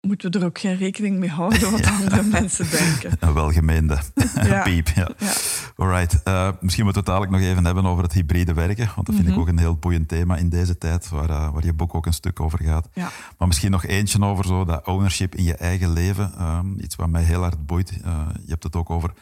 [0.02, 3.12] moeten we er ook geen rekening mee houden wat andere mensen denken.
[3.20, 4.00] Een welgemeende
[4.44, 4.62] Ja.
[4.64, 4.88] piep.
[4.88, 5.10] Ja.
[5.18, 5.34] Ja.
[5.76, 6.24] Alright.
[6.24, 9.16] eh, misschien moeten we het dadelijk nog even hebben over het hybride werken, want dat
[9.16, 11.96] vind ik ook een heel boeiend thema in deze tijd, waar, eh, waar je boek
[11.96, 12.90] ook een stuk over gaat.
[13.38, 16.34] Maar misschien nog eentje over zo, dat ownership in je eigen leven.
[16.38, 17.90] Ehm, iets wat mij heel hard boeit.
[18.04, 19.14] Eh, je hebt het ook over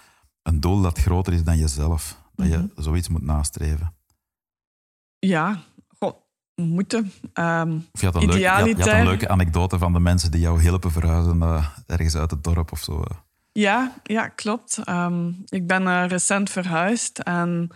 [0.43, 2.21] een doel dat groter is dan jezelf.
[2.35, 3.93] Dat je zoiets moet nastreven.
[5.19, 5.63] Ja,
[6.61, 7.11] moeten.
[7.33, 9.05] Ehm, Of je had, een leuk, je, had, je had een Idealitair.
[9.05, 12.79] leuke anekdote van de mensen die jou hielpen verhuizen eh, ergens uit het dorp of
[12.79, 13.03] zo.
[13.51, 14.77] ja, ja, klopt.
[14.83, 17.69] Ehm, ik ben eh, recent verhuisd en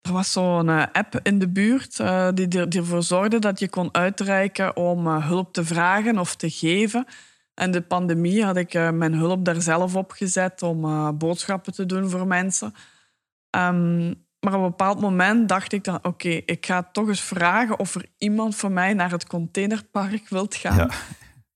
[0.00, 3.58] er was zo'n eh, app in de buurt eh, die er- die ervoor zorgde dat
[3.58, 7.06] je kon uitreiken om eh, hulp te vragen of te geven.
[7.54, 11.72] En de pandemie had ik eh, mijn hulp daar zelf op gezet om eh, boodschappen
[11.72, 12.74] te doen voor mensen.
[13.50, 17.78] Ehm, maar op een bepaald moment dacht ik dan, oké, ik ga toch eens vragen
[17.78, 20.76] of er iemand voor mij naar het containerpark wilt gaan.
[20.76, 20.88] Ja.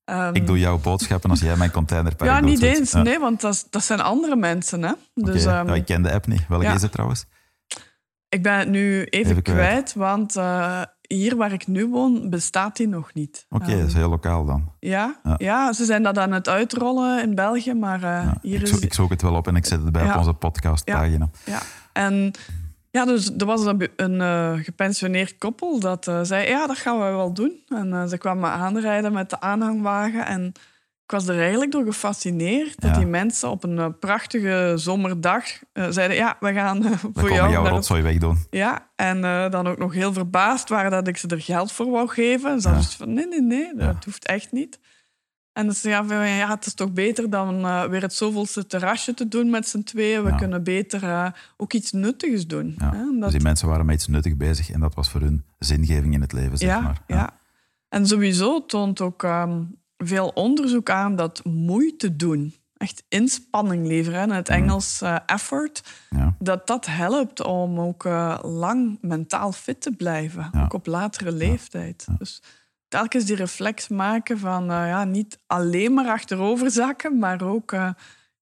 [0.05, 2.49] Ehm, Ik doe jouw boodschappen als jij mijn containerpark ja, doet.
[2.49, 2.90] niet eens.
[2.92, 3.03] Ja.
[3.03, 4.83] Nee, want dat, dat zijn andere mensen.
[4.83, 4.92] Hè?
[5.14, 6.46] Dus ehm, Ja, ik ken de app niet.
[6.49, 6.75] Welke ja.
[6.75, 7.25] is het trouwens?
[8.29, 9.59] ik ben het nu even, Even kwijt.
[9.59, 13.46] kwijt, want eh, hier waar ik nu woon, bestaat die nog niet.
[13.49, 14.72] Oké, dat is heel lokaal dan.
[14.79, 15.35] Ja, Ja.
[15.37, 15.72] ja.
[15.72, 18.70] ze zijn dat aan het uitrollen in België, maar eh, Ja, hier ik, is...
[18.70, 20.12] zo, ik zoek het wel op en ik zet het bij Ja.
[20.12, 21.29] op onze podcastpagina.
[21.44, 21.61] Ja,
[21.92, 22.33] en
[22.97, 26.99] ja, dus er was een, een eh, gepensioneerd koppel dat eh, zei, ja, dat gaan
[26.99, 27.63] we wel doen.
[27.69, 30.47] En eh, ze kwamen aanrijden met de aanhangwagen en
[31.05, 32.97] ik was er eigenlijk door gefascineerd dat Ja.
[32.97, 35.45] die mensen op een prachtige zomerdag
[35.89, 36.83] zeiden, ja, we gaan
[37.15, 38.39] voor jou jouw rotzooi wegdoen.
[38.51, 42.09] ja, en dan ook nog heel verbaasd waren dat ik ze er geld voor wou
[42.09, 42.51] geven.
[42.51, 43.99] En ze hadden zoiets van, nee, nee, nee, dat Ja.
[44.05, 44.79] hoeft echt niet.
[45.57, 49.14] En dus ja, van, ja, het is toch beter dan eh, weer het zoveelste terrasje
[49.14, 50.23] te doen met z'n tweeën.
[50.23, 50.37] We Ja.
[50.37, 52.75] kunnen beter eh, ook iets nuttigs doen.
[52.79, 52.90] Ja.
[52.95, 53.05] hè.
[53.05, 56.14] Dat- Dus die mensen waren met iets nuttig bezig en dat was voor hun zingeving
[56.14, 57.03] in het leven, zeg ja, maar.
[57.07, 57.38] ja.
[57.88, 59.62] En sowieso toont ook ehm,
[59.97, 65.83] veel onderzoek aan dat moeite doen, echt inspanning leveren, in het Engels eh, effort,
[66.38, 68.05] dat dat helpt om ook
[68.42, 72.07] lang mentaal fit te blijven, ook op latere leeftijd.
[72.19, 72.42] Dus
[72.88, 77.90] telkens die reflex maken van eh, ja, niet alleen maar achterover zakken, maar ook eh,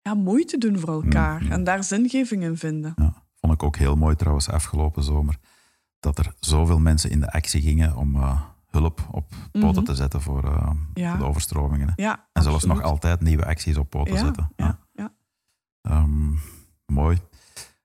[0.02, 2.92] ja, moeite doen voor elkaar en daar zingeving in vinden.
[2.96, 3.22] Ja.
[3.40, 5.36] Vond ik ook heel mooi trouwens afgelopen zomer.
[6.00, 10.20] Dat er zoveel mensen in de actie gingen om eh, hulp op poten te zetten
[10.20, 10.76] voor, Mhm.
[10.94, 11.10] Ja.
[11.10, 11.92] voor de overstromingen.
[11.96, 14.52] Ja, En zelfs nog altijd nieuwe acties op poten zetten.
[14.56, 15.12] Ja, ja.
[15.82, 16.32] Ehm,
[16.86, 17.18] mooi.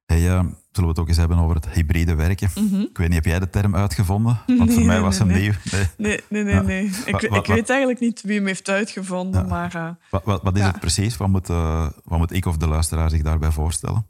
[0.05, 0.45] Hey,
[0.77, 2.49] zullen we het ook eens hebben over het hybride werken?
[2.55, 2.79] Mhm.
[2.81, 4.39] Ik weet niet, heb jij de term uitgevonden?
[4.47, 5.51] Want Nee, voor mij was nee, nieuw.
[5.71, 5.87] Nee.
[5.97, 6.83] Nee, nee, nee.
[6.83, 6.91] Ja.
[7.05, 9.47] Ik, Wat- ik wat- weet eigenlijk niet wie hem heeft uitgevonden, Ja.
[9.47, 9.75] maar...
[9.75, 10.67] eh, Wat, wat, wat is Ja.
[10.67, 11.17] het precies?
[11.17, 14.05] Wat moet, eh, wat moet ik of de luisteraar zich daarbij voorstellen?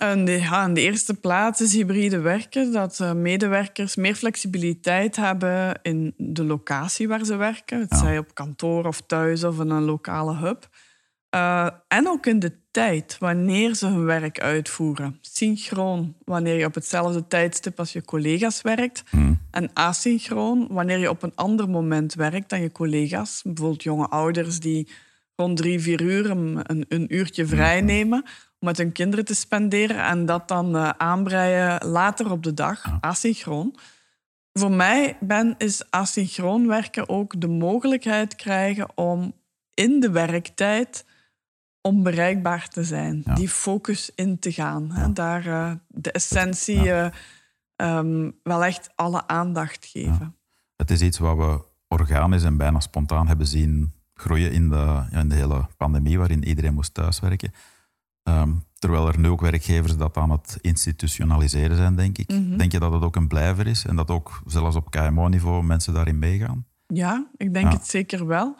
[0.00, 5.16] En de, ja, in de eerste plaats is hybride werken dat eh, medewerkers meer flexibiliteit
[5.16, 7.80] hebben in de locatie waar ze werken.
[7.80, 10.68] Het zij op kantoor of thuis of in een lokale hub.
[11.30, 15.18] Eh, en ook in de tijd wanneer ze hun werk uitvoeren.
[15.20, 19.02] Synchroon wanneer je op hetzelfde tijdstip als je collega's werkt.
[19.10, 19.40] Hmm.
[19.50, 23.40] En asynchroon wanneer je op een ander moment werkt dan je collega's.
[23.44, 24.88] Bijvoorbeeld jonge ouders die
[25.36, 28.22] rond drie, vier uur een, een, een uurtje vrij nemen
[28.58, 32.84] om met hun kinderen te spenderen en dat dan eh, aanbreien later op de dag,
[33.00, 33.74] asynchroon.
[34.52, 39.32] Voor mij ben, is asynchroon werken ook de mogelijkheid krijgen om
[39.74, 41.04] in de werktijd
[41.80, 43.22] onbereikbaar te zijn.
[43.24, 43.34] Ja.
[43.34, 44.90] Die focus in te gaan.
[44.90, 45.12] Hè?
[45.12, 47.10] Daar eh, de essentie eh,
[47.76, 50.36] ehm, wel echt alle aandacht geven.
[50.76, 55.28] Het is iets wat we organisch en bijna spontaan hebben zien groeien in de, in
[55.28, 57.52] de hele pandemie, waarin iedereen moest thuiswerken.
[58.22, 62.28] Ehm, terwijl er nu ook werkgevers dat aan het institutionaliseren zijn, denk ik.
[62.28, 62.56] Mhm.
[62.56, 65.94] Denk je dat het ook een blijver is en dat ook zelfs op KMO-niveau mensen
[65.94, 66.66] daarin meegaan?
[66.86, 67.72] Ja, ik denk Ja.
[67.72, 68.56] het zeker wel.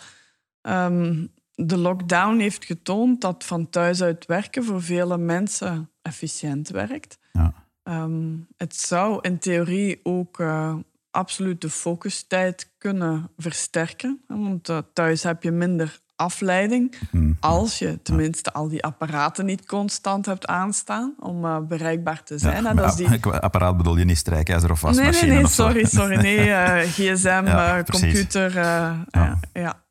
[0.60, 1.26] Ehm,
[1.66, 7.18] de lockdown heeft getoond dat van thuis uit werken voor vele mensen efficiënt werkt.
[7.32, 7.52] Ja.
[7.82, 10.74] Ehm, het zou in theorie ook eh,
[11.10, 14.20] absoluut de focustijd kunnen versterken.
[14.26, 17.32] Want eh, thuis heb je minder afleiding Hm.
[17.40, 22.76] als je tenminste al die apparaten niet constant hebt aanstaan om eh, bereikbaar te zijn.
[22.76, 23.08] dat die...
[23.40, 25.34] Apparaat bedoel je niet strijkijzer of Nee, nee, wasmachine?
[25.34, 25.62] nee, of zo?
[25.62, 26.16] sorry, sorry.
[26.16, 26.38] Nee,
[26.96, 28.54] gsm, Ja, computer.
[28.54, 29.04] Ja.
[29.52, 29.82] ja.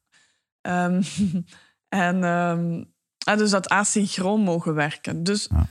[0.61, 1.01] Ehm,
[1.89, 2.83] en ehm,
[3.25, 5.23] ah, dus dat asynchroon mogen werken.
[5.23, 5.65] Dus Ja.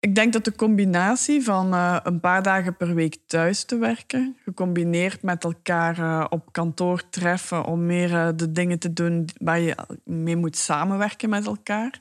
[0.00, 4.36] ik denk dat de combinatie van eh, een paar dagen per week thuis te werken,
[4.44, 9.60] gecombineerd met elkaar eh, op kantoor treffen om meer eh, de dingen te doen waar
[9.60, 12.00] je mee moet samenwerken met elkaar,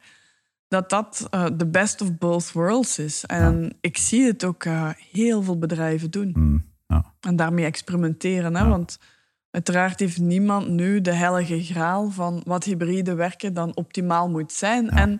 [0.67, 3.26] dat dat de best of both worlds is.
[3.26, 4.65] En ik zie het ook
[5.12, 6.32] heel veel bedrijven doen.
[6.34, 6.58] Hm,
[6.93, 7.13] ja.
[7.20, 8.56] En daarmee experimenteren.
[8.56, 8.67] Hè?
[8.67, 9.00] Want
[9.58, 14.89] uiteraard heeft niemand nu de heilige graal van wat hybride werken dan optimaal moet zijn.
[14.89, 15.20] En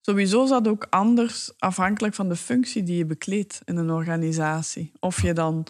[0.00, 4.92] sowieso is dat ook anders afhankelijk van de functie die je bekleedt in een organisatie.
[4.98, 5.66] Of je dan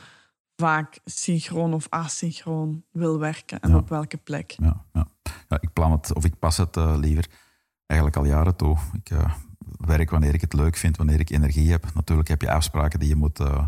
[0.57, 3.77] vaak synchroon of asynchroon wil werken en Ja.
[3.77, 4.51] op welke plek.
[4.51, 5.07] Ja, ja.
[5.49, 7.27] ja, ik plan het, of ik pas het eh, liever
[7.87, 8.77] eigenlijk al jaren toe.
[8.92, 9.35] Ik eh,
[9.77, 11.94] werk wanneer ik het leuk vind, wanneer ik energie heb.
[11.94, 13.66] Natuurlijk heb je afspraken die je moet eh,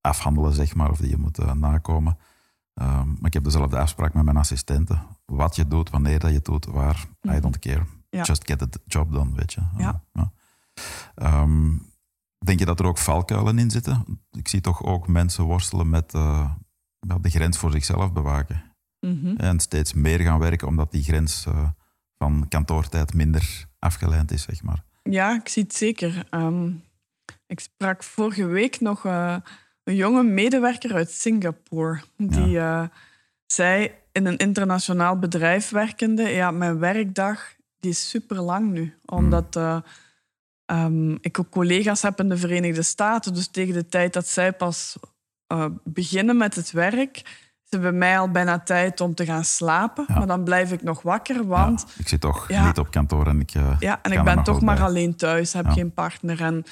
[0.00, 2.16] afhandelen, zeg maar, of die je moet nakomen.
[2.74, 5.02] Ehm, maar ik heb dezelfde afspraak met mijn assistenten.
[5.24, 7.84] Wat je doet, wanneer dat je het doet, waar, I don't care.
[8.10, 8.22] Ja.
[8.22, 9.60] Just get the job done, weet je.
[9.76, 10.02] Ja.
[11.14, 11.76] Ehm,
[12.38, 14.20] denk je dat er ook valkuilen in zitten?
[14.30, 16.50] Ik zie toch ook mensen worstelen met eh,
[17.20, 18.62] de grens voor zichzelf bewaken.
[19.00, 19.36] Mhm.
[19.36, 21.68] En steeds meer gaan werken, omdat die grens eh,
[22.18, 24.84] van kantoortijd minder afgeleid is, zeg maar.
[25.02, 26.26] Ja, ik zie het zeker.
[26.30, 26.72] Ehm,
[27.46, 29.36] ik sprak vorige week nog eh,
[29.90, 32.00] een jonge medewerker uit Singapore.
[32.16, 32.82] Die eh,
[33.46, 36.22] zei in een internationaal bedrijf werkende...
[36.22, 38.94] Ja, mijn werkdag die is super lang nu.
[39.04, 39.76] Omdat eh,
[40.66, 43.34] ehm, ik ook collega's heb in de Verenigde Staten.
[43.34, 44.96] Dus tegen de tijd dat zij pas
[45.52, 47.16] uh, beginnen met het werk,
[47.64, 50.04] is het bij mij al bijna tijd om te gaan slapen.
[50.08, 51.86] Maar dan blijf ik nog wakker, want...
[51.98, 55.16] ik zit toch niet op kantoor en ik Ja, en ik ben toch maar alleen
[55.16, 56.42] thuis, heb geen partner.
[56.42, 56.64] En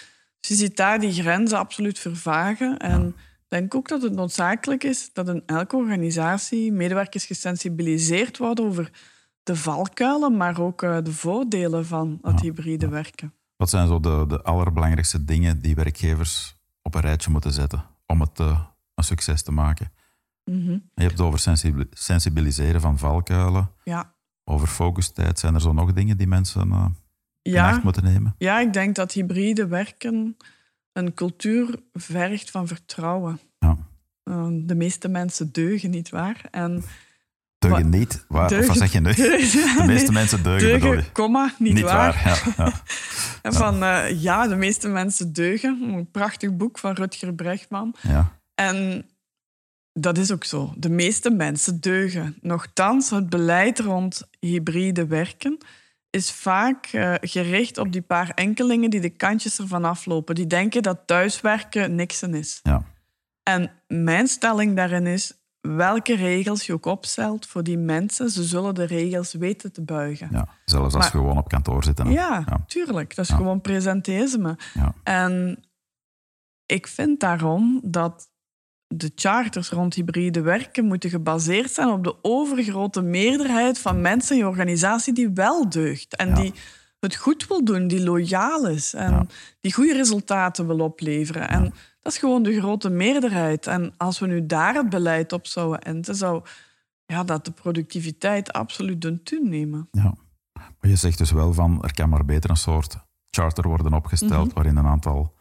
[0.48, 2.78] dus je ziet daar die grenzen absoluut vervagen.
[2.78, 8.64] En ik denk ook dat het noodzakelijk is dat in elke organisatie medewerkers gesensibiliseerd worden
[8.64, 8.90] over
[9.42, 13.32] de valkuilen, maar ook uh, de voordelen van het hybride werken.
[13.56, 18.20] Wat zijn zo de, de allerbelangrijkste dingen die werkgevers op een rijtje moeten zetten om
[18.20, 18.60] het uh,
[18.94, 19.92] een succes te maken?
[20.44, 20.70] Mhm.
[20.70, 21.58] Je hebt het over
[21.90, 24.14] sensibiliseren van valkuilen, ja.
[24.44, 25.38] over focustijd.
[25.38, 26.86] Zijn er zo nog dingen die mensen uh,
[27.50, 27.80] ja.
[27.82, 28.34] moeten nemen?
[28.38, 30.36] Ja, ik denk dat hybride werken
[30.92, 33.40] een cultuur vergt van vertrouwen.
[33.58, 33.76] Ja.
[34.50, 36.44] de meeste mensen deugen, niet waar?
[36.50, 36.84] En
[37.58, 38.24] Deugen niet?
[38.28, 39.12] Waar, deugen, wat zeg je nu?
[39.80, 42.20] De meeste mensen deugen, deugen komma, niet, niet waar.
[42.24, 42.52] waar.
[42.56, 42.72] Ja, ja.
[43.42, 45.82] en van, uh, ja, de meeste mensen deugen.
[45.82, 47.94] Een prachtig boek van Rutger Brechtman.
[48.00, 48.32] Ja.
[48.54, 49.06] En
[49.92, 50.72] dat is ook zo.
[50.76, 52.36] De meeste mensen deugen.
[52.40, 55.58] Nochtans, het beleid rond hybride werken
[56.10, 60.34] is vaak uh, gericht op die paar enkelingen die de kantjes ervan aflopen.
[60.34, 62.60] Die denken dat thuiswerken niksen is.
[62.62, 62.82] Ja.
[63.42, 68.74] En mijn stelling daarin is, welke regels je ook opstelt voor die mensen, ze zullen
[68.74, 70.28] de regels weten te buigen.
[70.32, 71.98] Ja, zelfs als Maar- je gewoon op kantoor zit.
[71.98, 72.04] hè.
[72.04, 72.64] Ja, Ja.
[72.66, 73.14] tuurlijk.
[73.16, 73.36] Dat is Ja.
[73.36, 74.56] gewoon presenteïsme.
[74.74, 74.94] Ja.
[75.02, 75.62] En
[76.66, 78.28] ik vind daarom dat
[78.88, 84.42] de charters rond hybride werken moeten gebaseerd zijn op de overgrote meerderheid van mensen in
[84.42, 86.16] je organisatie die wel deugt.
[86.16, 86.34] En Ja.
[86.34, 86.52] die
[87.00, 89.26] het goed wil doen, die loyaal is en Ja.
[89.60, 91.48] die goede resultaten wil opleveren.
[91.48, 91.62] En
[92.00, 93.66] dat is gewoon de grote meerderheid.
[93.66, 96.42] En als we nu daar het beleid op zouden enten, zou
[97.06, 99.88] ja, dat de productiviteit absoluut doen toenemen.
[99.90, 100.14] Ja.
[100.52, 102.96] Maar je zegt dus wel van, er kan maar beter een soort
[103.30, 104.54] charter worden opgesteld Mhm.
[104.54, 105.34] waarin een aantal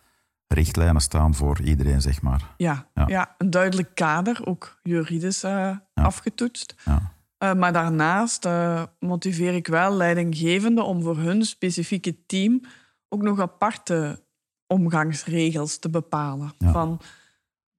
[0.48, 2.54] richtlijnen staan voor iedereen, zeg maar.
[2.58, 3.04] Ja, Ja.
[3.08, 3.36] ja.
[3.38, 6.76] een duidelijk kader, ook juridisch eh, afgetoetst.
[6.86, 7.12] Ja.
[7.38, 12.62] Eh, maar daarnaast eh, motiveer ik wel leidinggevenden om voor hun specifieke team
[13.10, 14.24] ook nog aparte
[14.68, 16.54] omgangsregels te bepalen.
[16.60, 17.00] Van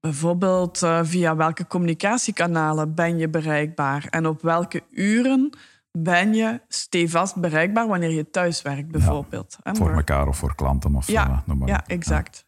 [0.01, 5.51] bijvoorbeeld via welke communicatiekanalen ben je bereikbaar en op welke uren
[5.93, 9.57] ben je stevast bereikbaar wanneer je thuiswerkt, bijvoorbeeld.
[9.63, 11.89] Hè, Voor elkaar of voor klanten of Ja, noem maar ja, op.
[11.91, 12.47] exact.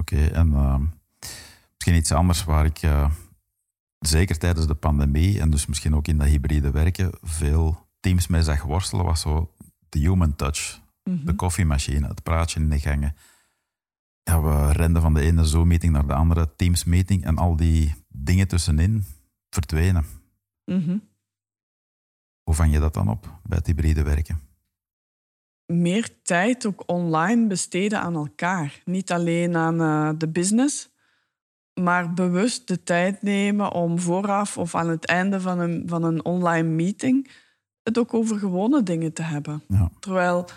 [0.00, 0.84] Oké, en ehm,
[1.74, 3.10] misschien iets anders waar ik eh,
[3.98, 8.42] zeker tijdens de pandemie en dus misschien ook in dat hybride werken veel teams mee
[8.42, 9.54] zag worstelen, was zo
[9.88, 10.80] de human touch.
[11.04, 11.24] Mhm.
[11.24, 13.16] De koffiemachine, het praatje in de gangen.
[14.22, 18.48] Ja, we renden van de ene Zoom-meeting naar de andere Teams-meeting en al die dingen
[18.48, 19.04] tussenin
[19.50, 20.04] verdwenen.
[20.64, 20.98] Mhm.
[22.42, 24.49] Hoe vang je dat dan op bij het hybride werken?
[25.70, 28.80] Meer tijd ook online besteden aan elkaar.
[28.84, 30.88] Niet alleen aan eh, de business,
[31.74, 36.24] maar bewust de tijd nemen om vooraf of aan het einde van een, van een
[36.24, 37.30] online meeting
[37.82, 39.62] het ook over gewone dingen te hebben.
[39.68, 39.90] Ja.
[40.00, 40.48] Terwijl,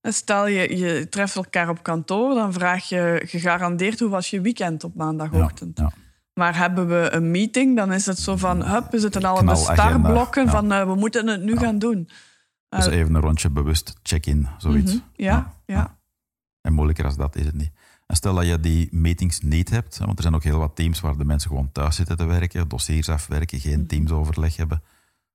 [0.00, 4.40] eh, stel je, je treft elkaar op kantoor, dan vraag je gegarandeerd hoe was je
[4.40, 5.78] weekend op maandagochtend.
[5.78, 6.00] Ja, ja.
[6.34, 9.46] Maar hebben we een meeting, dan is het zo van, hup, we zitten al in
[9.46, 12.08] de startblokken van eh, we moeten het nu gaan doen.
[12.76, 14.92] Dus Eh, even een rondje bewust check-in, zoiets.
[14.92, 15.98] mhm, ja, ja.
[16.60, 17.70] En moeilijker als dat is het niet.
[18.06, 21.00] En stel dat je die meetings niet hebt, want er zijn ook heel wat teams
[21.00, 23.86] waar de mensen gewoon thuis zitten te werken, dossiers afwerken, geen Mhm.
[23.86, 24.82] teamsoverleg hebben.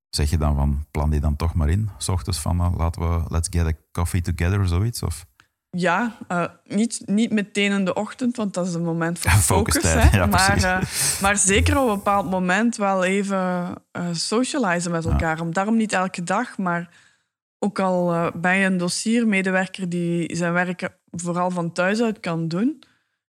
[0.10, 1.90] Zeg je dan van, plan die dan toch maar in?
[1.98, 5.04] S ochtends van, eh, laten we, let's get a coffee together, zoiets?
[5.04, 5.26] Of?
[5.70, 9.38] Ja, eh, niet, niet meteen in de ochtend, want dat is een moment voor Ja,
[9.54, 9.74] focus.
[9.74, 10.18] focustijd, hè.
[10.20, 10.90] ja, maar,
[11.22, 13.74] maar zeker op een bepaald moment wel even
[14.12, 15.42] socializen met elkaar.
[15.42, 16.90] Om, daarom niet elke dag, maar
[17.60, 22.48] ook al eh, ben je een dossiermedewerker die zijn werk vooral van thuis uit kan
[22.48, 22.84] doen,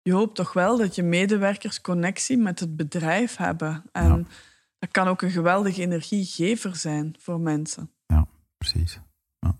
[0.03, 3.83] je hoopt toch wel dat je medewerkers connectie met het bedrijf hebben.
[3.93, 4.25] En Ja.
[4.79, 7.91] dat kan ook een geweldige energiegever zijn voor mensen.
[8.59, 9.01] Precies.
[9.39, 9.55] Ja.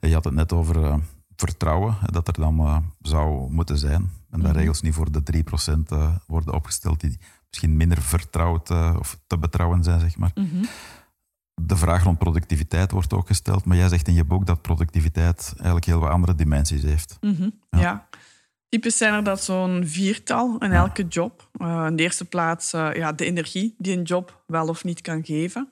[0.00, 0.96] Je had het net over eh,
[1.36, 4.10] vertrouwen, dat er dan eh, zou moeten zijn.
[4.30, 4.58] En dat Mhm.
[4.58, 9.82] regels niet voor de 3% eh, worden opgesteld die misschien minder vertrouwd of te betrouwen
[9.84, 10.30] zijn, zeg maar.
[10.34, 10.64] Mhm.
[11.66, 15.52] De vraag rond productiviteit wordt ook gesteld, maar jij zegt in je boek dat productiviteit
[15.54, 17.16] eigenlijk heel wat andere dimensies heeft.
[17.20, 17.78] Mhm, Ja.
[17.80, 18.08] ja.
[18.68, 21.48] Typisch zijn er dat zo'n viertal in elke job.
[21.52, 25.00] Eh, in de eerste plaats eh, ja, de energie die een job wel of niet
[25.00, 25.68] kan geven.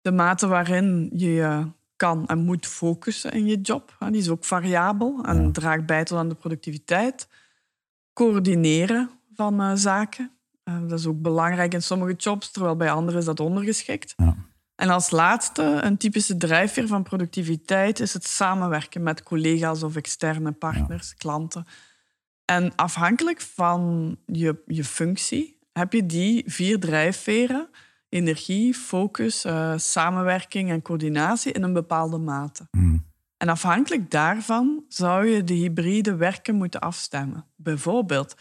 [0.00, 1.66] De mate waarin je
[1.96, 3.96] kan en moet focussen in je job.
[3.98, 5.50] die is ook variabel en Ja.
[5.50, 7.28] draagt bij tot aan de productiviteit.
[8.12, 10.30] Coördineren van eh, zaken.
[10.88, 14.14] Dat is ook belangrijk in sommige jobs, terwijl bij anderen is dat ondergeschikt.
[14.16, 14.36] Ja.
[14.80, 20.52] En als laatste, een typische drijfveer van productiviteit is het samenwerken met collega's of externe
[20.52, 21.66] partners, klanten.
[22.44, 27.68] En afhankelijk van je, je functie heb je die vier drijfveren:
[28.08, 32.66] energie, focus, uh, samenwerking en coördinatie in een bepaalde mate.
[32.70, 33.06] Hmm.
[33.36, 37.46] En afhankelijk daarvan zou je de hybride werken moeten afstemmen.
[37.56, 38.34] Bijvoorbeeld,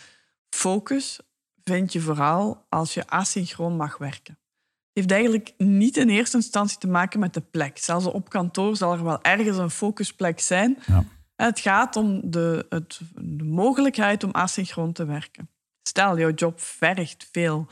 [0.50, 1.20] focus
[1.64, 4.39] vind je vooral als je asynchroon mag werken.
[5.00, 7.78] Heeft eigenlijk niet in eerste instantie te maken met de plek.
[7.78, 10.78] Zelfs op kantoor zal er wel ergens een focusplek zijn.
[10.86, 11.04] Ja.
[11.36, 15.50] Het gaat om de, het, de mogelijkheid om asynchroon te werken.
[15.84, 17.68] Stel, jouw job vergt veel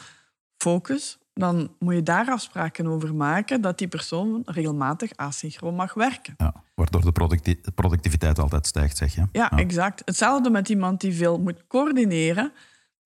[0.57, 6.33] focus, dan moet je daar afspraken over maken dat die persoon regelmatig asynchroon mag werken.
[6.37, 9.27] Ja, waardoor de producti- productiviteit altijd stijgt, zeg je.
[9.31, 10.01] Ja, exact.
[10.05, 12.51] Hetzelfde met iemand die veel moet coördineren.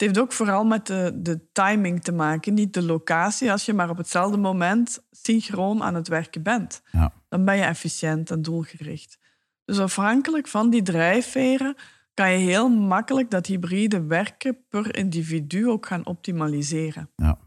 [0.02, 3.52] Het heeft ook vooral met de, de timing te maken, niet de locatie.
[3.52, 7.14] Als je maar op hetzelfde moment synchroon aan het werken bent, Ja.
[7.30, 9.20] dan ben je efficiënt en doelgericht.
[9.66, 11.76] Dus afhankelijk van die drijfveren
[12.14, 17.10] kan je heel makkelijk dat hybride werken per individu ook gaan optimaliseren.
[17.16, 17.38] Ja.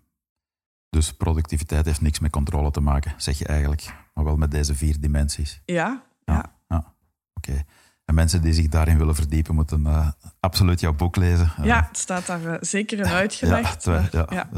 [0.91, 3.95] Dus productiviteit heeft niks met controle te maken, zeg je eigenlijk.
[4.15, 5.63] Maar wel met deze vier dimensies.
[5.65, 6.35] Ja, Ja.
[6.35, 6.53] ja.
[6.69, 6.95] ja.
[7.35, 7.65] Oké.
[8.05, 10.09] En mensen die zich daarin willen verdiepen, moeten eh,
[10.41, 11.53] absoluut jouw boek lezen.
[11.59, 13.85] Eh, ja het staat daar eh, zeker in uitgelegd.
[13.85, 14.49] Ja, maar- ja, ja.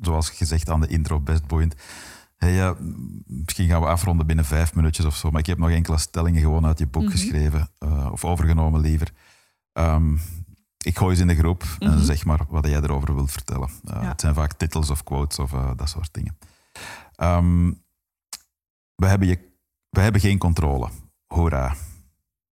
[0.00, 1.74] zoals gezegd aan de intro, best boeiend.
[2.36, 2.74] Hey,
[3.26, 6.40] misschien gaan we afronden binnen vijf minuutjes of zo, maar ik heb nog enkele stellingen
[6.40, 7.10] gewoon uit je boek Mhm.
[7.10, 7.68] geschreven,
[8.12, 9.10] of overgenomen liever.
[9.72, 10.14] Ehm,
[10.84, 12.02] ik gooi ze in de groep en Mhm.
[12.04, 13.68] zeg maar wat jij erover wilt vertellen.
[13.82, 14.02] Ja.
[14.02, 16.38] Het zijn vaak titels of quotes of dat soort dingen.
[17.14, 17.70] Ehm,
[18.94, 19.38] we, hebben je,
[19.90, 20.88] we hebben geen controle.
[21.26, 21.74] Hoera.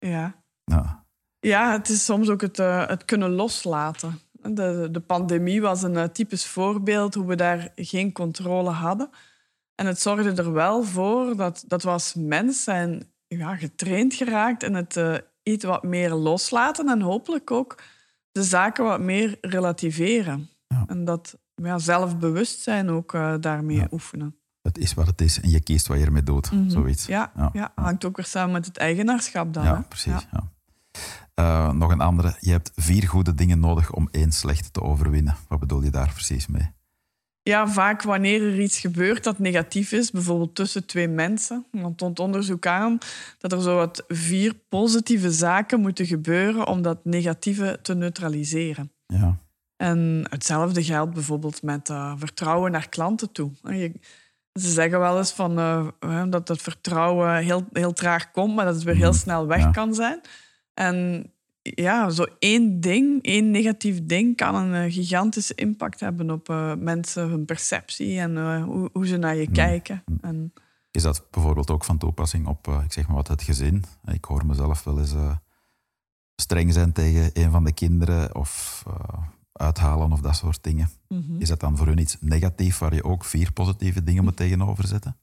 [0.09, 0.43] Ja.
[0.65, 1.07] Ja.
[1.41, 4.21] Ja, het is soms ook het, eh, het kunnen loslaten.
[4.33, 9.11] De, de pandemie was een eh, typisch voorbeeld hoe we daar geen controle hadden.
[9.75, 14.63] En het zorgde er wel voor dat, dat we als mens zijn ja, getraind geraakt
[14.63, 17.83] in het eh, iets wat meer loslaten en hopelijk ook
[18.33, 20.49] de zaken wat meer relativeren.
[20.67, 20.85] Ja.
[20.87, 23.89] En dat ja, zelfbewustzijn ook daarmee Ja.
[23.91, 24.39] oefenen.
[24.65, 26.53] Het is wat het is en je kiest wat je ermee doet.
[26.53, 26.71] Mhm.
[26.71, 27.07] Zoiets.
[27.07, 27.51] Ja, Ja.
[27.53, 27.73] ja.
[27.75, 29.65] hangt ook weer samen met het eigenaarschap dan.
[29.65, 29.83] Ja, hè?
[29.83, 30.27] precies.
[30.33, 30.53] Ja.
[31.35, 32.37] Eh, nog een andere.
[32.41, 35.37] Je hebt vier goede dingen nodig om één slechte te overwinnen.
[35.49, 36.71] Wat bedoel je daar precies mee?
[37.43, 41.67] Ja, vaak wanneer er iets gebeurt dat negatief is, bijvoorbeeld tussen twee mensen.
[41.71, 42.99] Want toont onderzoek aan
[43.39, 48.93] dat er zo wat vier positieve zaken moeten gebeuren om dat negatieve te neutraliseren.
[49.07, 49.39] Ja,
[49.77, 53.51] En hetzelfde geldt bijvoorbeeld met eh, vertrouwen naar klanten toe.
[53.63, 54.01] Je-
[54.61, 55.57] ze zeggen wel eens van,
[56.01, 59.19] hè, dat het vertrouwen heel, heel traag komt, maar dat het weer heel Mhm.
[59.19, 59.71] snel weg Ja.
[59.71, 60.21] kan zijn.
[60.75, 61.27] En
[61.63, 66.75] ja, zo één ding, één negatief ding, kan een eh, gigantische impact hebben op eh,
[66.79, 70.05] mensen, hun perceptie en hoe, hoe ze naar je kijken.
[70.21, 70.53] En,
[70.91, 73.85] Is dat bijvoorbeeld ook van toepassing op, ik zeg maar wat, het gezin?
[74.05, 75.15] Ik hoor mezelf wel eens
[76.37, 78.83] streng zijn tegen een van de kinderen of
[79.55, 80.89] uithalen of dat soort dingen.
[81.09, 81.41] mhm.
[81.41, 84.87] Is dat dan voor hun iets negatief waar je ook vier positieve dingen moet tegenover
[84.87, 85.17] zetten?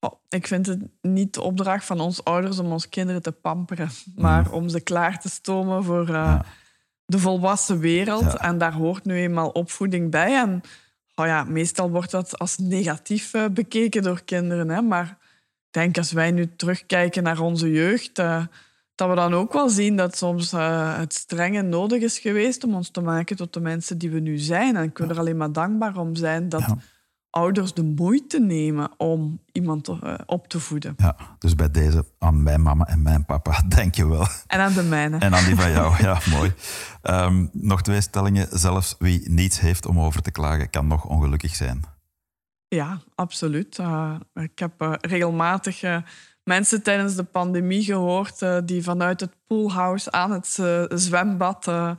[0.00, 3.90] Oh, ik vind het niet de opdracht van ons ouders om onze kinderen te pamperen,
[4.16, 6.44] maar om ze klaar te stomen voor eh, Ja.
[7.04, 8.22] de volwassen wereld.
[8.22, 8.38] Ja.
[8.38, 10.36] En daar hoort nu eenmaal opvoeding bij.
[10.40, 10.60] En
[11.14, 14.68] oh ja, meestal wordt dat als negatief eh, bekeken door kinderen.
[14.68, 14.82] Hè?
[14.82, 15.06] Maar
[15.66, 18.44] ik denk als wij nu terugkijken naar onze jeugd, eh,
[18.94, 22.74] dat we dan ook wel zien dat soms eh, het strenge nodig is geweest om
[22.74, 24.76] ons te maken tot de mensen die we nu zijn.
[24.76, 26.76] En ik wil er alleen maar dankbaar om zijn dat Ja.
[27.30, 30.94] ouders de moeite nemen om iemand te- eh, op te voeden.
[30.96, 34.26] Ja, dus bij deze aan mijn mama en mijn papa, denk je wel.
[34.46, 35.18] En aan de mijne.
[35.18, 36.52] En aan die van jou, ja, mooi.
[37.02, 38.48] Ehm, nog twee stellingen.
[38.58, 41.80] Zelfs wie niets heeft om over te klagen, kan nog ongelukkig zijn.
[42.68, 43.78] Ja, absoluut.
[43.78, 45.82] Eh, ik heb regelmatig
[46.44, 51.90] mensen tijdens de pandemie gehoord eh, die vanuit het poolhouse aan het eh, zwembad eh,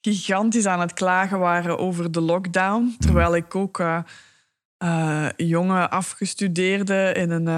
[0.00, 2.96] gigantisch aan het klagen waren over de lockdown.
[2.98, 3.84] Terwijl ik ook
[5.36, 7.48] jonge afgestudeerden in een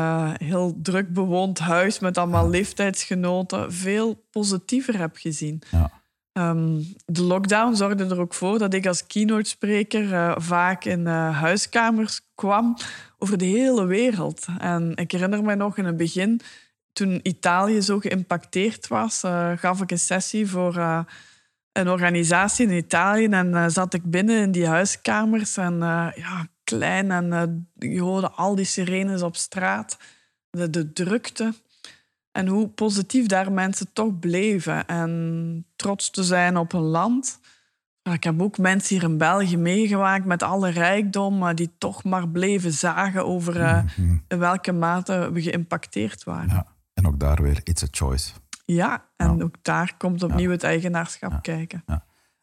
[0.45, 5.63] heel druk bewoond huis met allemaal leeftijdsgenoten veel positiever heb gezien.
[5.71, 5.98] Ja.
[6.39, 11.07] Ehm, de lockdown zorgde er ook voor dat ik als keynote spreker eh, vaak in
[11.07, 12.77] eh, huiskamers kwam
[13.19, 14.47] over de hele wereld.
[14.59, 16.41] En ik herinner me nog in het begin,
[16.93, 20.77] toen Italië zo geïmpacteerd was, eh, gaf ik een sessie voor
[21.73, 23.27] een organisatie in Italië.
[23.27, 25.79] En zat ik binnen in die huiskamers en
[26.15, 29.97] ja, klein en je hoorde al die sirenes op straat,
[30.51, 31.55] de, de drukte.
[32.39, 37.41] En hoe positief daar mensen toch bleven en trots te zijn op hun land.
[38.03, 42.29] Ik heb ook mensen hier in België meegemaakt met alle rijkdom, maar die toch maar
[42.29, 44.17] bleven zagen over eh, Mhm.
[44.29, 46.49] in welke mate we geïmpacteerd waren.
[46.49, 46.67] Ja.
[46.95, 48.33] En ook daar weer, it's a choice.
[48.65, 51.85] Ja, en ook daar komt opnieuw het eigenaarschap kijken.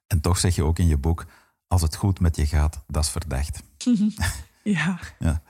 [0.07, 1.25] En toch zeg je ook in je boek,
[1.67, 3.63] als het goed met je gaat, dat is verdacht.
[4.69, 4.99] Ja.
[5.19, 5.41] ja.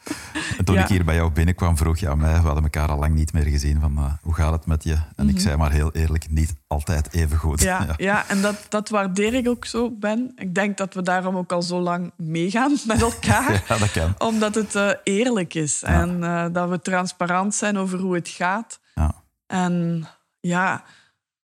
[0.58, 3.00] En toen ik hier bij jou binnenkwam, vroeg je aan mij, we hadden elkaar al
[3.00, 4.98] lang niet meer gezien, van uh, hoe gaat het met je?
[5.16, 5.44] En ik mhm.
[5.44, 7.62] zei maar heel eerlijk, niet altijd even goed.
[7.76, 8.28] Ja, ja.
[8.28, 10.32] en dat, dat waardeer ik ook zo, Ben.
[10.36, 13.64] Ik denk dat we daarom ook al zo lang meegaan met elkaar.
[13.68, 14.16] ja, dat kan.
[14.18, 18.80] Omdat het uh, eerlijk is en uh, dat we transparant zijn over hoe het gaat.
[18.94, 19.24] Ja.
[19.48, 20.06] En
[20.40, 20.84] ja,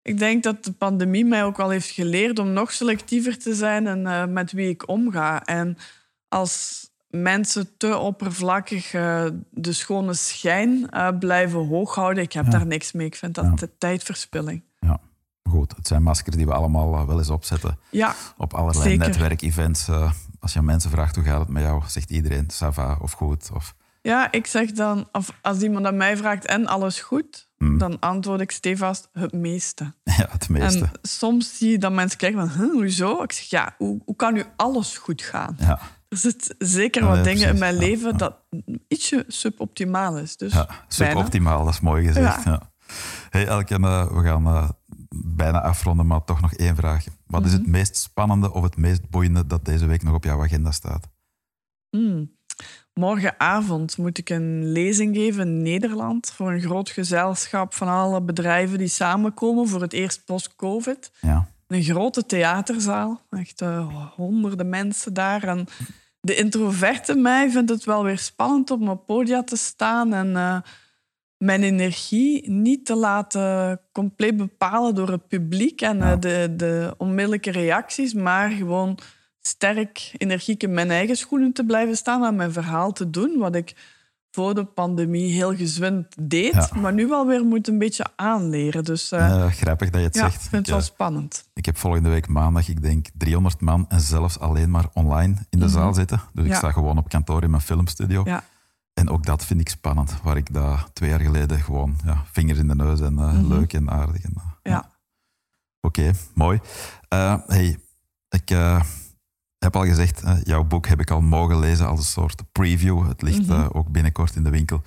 [0.02, 3.86] ik denk dat de pandemie mij ook wel heeft geleerd om nog selectiever te zijn
[3.86, 5.44] en met wie ik omga.
[5.44, 5.76] En
[6.28, 6.88] als
[7.22, 12.22] mensen te oppervlakkig uh, de schone schijn uh, blijven hooghouden.
[12.22, 13.06] Ik heb daar niks mee.
[13.06, 13.66] Ik vind dat ja.
[13.78, 14.62] tijdverspilling.
[14.80, 15.00] Ja,
[15.42, 15.76] goed.
[15.76, 17.78] Het zijn maskers die we allemaal uh, wel eens opzetten.
[17.90, 19.88] Ja, Op allerlei netwerkevents.
[20.40, 23.50] als je aan mensen vraagt hoe gaat het met jou, zegt iedereen Sava of goed.
[23.54, 23.74] Of...
[24.06, 27.78] Ja, ik zeg dan, of als iemand aan mij vraagt en alles goed, hmm.
[27.78, 29.92] dan antwoord ik stevast het meeste.
[30.18, 30.84] Ja, het meeste.
[30.84, 33.22] En soms zie je dat mensen kijken van, huh, hoezo?
[33.22, 35.56] Ik zeg, ja, hoe, hoe kan nu alles goed gaan?
[35.58, 35.80] Ja.
[36.14, 38.36] Er zitten zeker wat dingen in mijn leven dat
[38.88, 40.36] ietsje suboptimaal is.
[40.36, 42.44] Dus ja, suboptimaal, dat is mooi gezegd.
[42.44, 42.72] Ja.
[43.30, 44.68] Hey Elke, uh, we gaan uh,
[45.24, 47.04] bijna afronden, maar toch nog één vraag.
[47.26, 47.70] Wat is het mhm.
[47.70, 51.08] meest spannende of het meest boeiende dat deze week nog op jouw agenda staat?
[51.90, 52.32] Mm.
[52.92, 58.78] Morgenavond moet ik een lezing geven in Nederland voor een groot gezelschap van alle bedrijven
[58.78, 61.12] die samenkomen voor het eerst post-COVID.
[61.20, 61.48] Ja.
[61.66, 65.42] Een grote theaterzaal, echt uh, honderden mensen daar.
[65.42, 65.66] En
[66.24, 70.60] de introverte mij vindt het wel weer spannend om op podia te staan en uh,
[71.36, 77.50] mijn energie niet te laten compleet bepalen door het publiek en uh, de, de onmiddellijke
[77.50, 78.98] reacties, maar gewoon
[79.40, 83.54] sterk, energiek in mijn eigen schoenen te blijven staan en mijn verhaal te doen, wat
[83.54, 83.74] ik
[84.34, 88.84] voor de pandemie heel gezwind deed, maar nu wel weer moet een beetje aanleren.
[88.84, 90.34] Dus, uh, grappig dat je het ja, zegt.
[90.34, 91.48] Ik vind het wel spannend.
[91.52, 95.58] Ik heb volgende week maandag, ik denk 300 man en zelfs alleen maar online in
[95.58, 95.74] de mhm.
[95.74, 96.20] zaal zitten.
[96.32, 98.22] Dus ik sta gewoon op kantoor in mijn filmstudio.
[98.24, 98.44] Ja.
[98.94, 102.58] En ook dat vind ik spannend, waar ik daar twee jaar geleden gewoon ja, vingers
[102.58, 104.22] in de neus en uh, leuk en aardig.
[104.22, 104.90] En, ja.
[105.80, 106.60] Oké, mooi.
[107.46, 107.78] hey,
[108.28, 108.50] ik
[109.64, 113.08] heb al gezegd, jouw boek heb ik al mogen lezen als een soort preview.
[113.08, 113.52] Het ligt mhm.
[113.52, 114.82] eh, ook binnenkort in de winkel.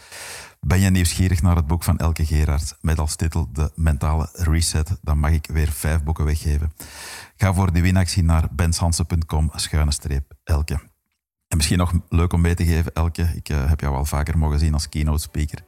[0.60, 4.98] Ben je nieuwsgierig naar het boek van Elke Gerards met als titel De Mentale Reset?
[5.02, 6.74] Dan mag ik weer vijf boeken weggeven.
[7.36, 10.74] Ga voor die winactie naar benshansen.com schuine streep Elke.
[11.48, 14.38] En misschien nog leuk om mee te geven, Elke, ik uh, heb jou al vaker
[14.38, 15.64] mogen zien als keynote speaker.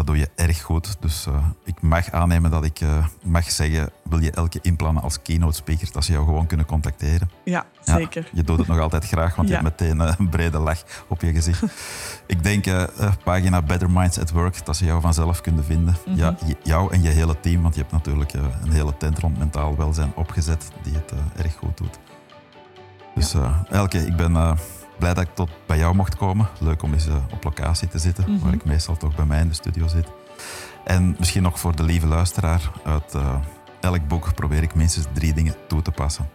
[0.00, 0.96] Dat doe je erg goed.
[1.00, 1.34] Dus uh,
[1.64, 5.92] ik mag aannemen dat ik uh, mag zeggen, wil je elke inplannen als keynote speaker,
[5.92, 7.30] dat ze jou gewoon kunnen contacteren.
[7.44, 8.28] Ja, zeker.
[8.32, 11.20] je doet het nog altijd graag, want je hebt meteen uh, een brede lach op
[11.20, 11.62] je gezicht.
[12.26, 12.64] ik denk,
[13.24, 15.96] pagina Better Minds at Work, dat ze jou vanzelf kunnen vinden.
[16.06, 16.20] Mm -hmm.
[16.22, 19.76] Ja, jou en je hele team, want je hebt natuurlijk een hele tent rond mentaal
[19.76, 21.98] welzijn opgezet, die het erg goed doet.
[23.14, 23.34] Dus
[23.70, 24.56] Elke, ik ben
[25.00, 26.48] blij dat ik tot bij jou mocht komen.
[26.58, 28.44] Leuk om eens uh, op locatie te zitten, mm -hmm.
[28.44, 30.06] waar ik meestal toch bij mij in de studio zit.
[30.84, 33.34] En misschien nog voor de lieve luisteraar, uit uh,
[33.80, 36.28] elk boek probeer ik minstens drie dingen toe te passen.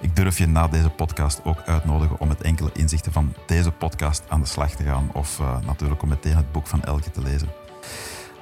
[0.00, 4.22] Ik durf je na deze podcast ook uitnodigen om met enkele inzichten van deze podcast
[4.28, 7.22] aan de slag te gaan of uh, natuurlijk om meteen het boek van Elke te
[7.22, 7.48] lezen.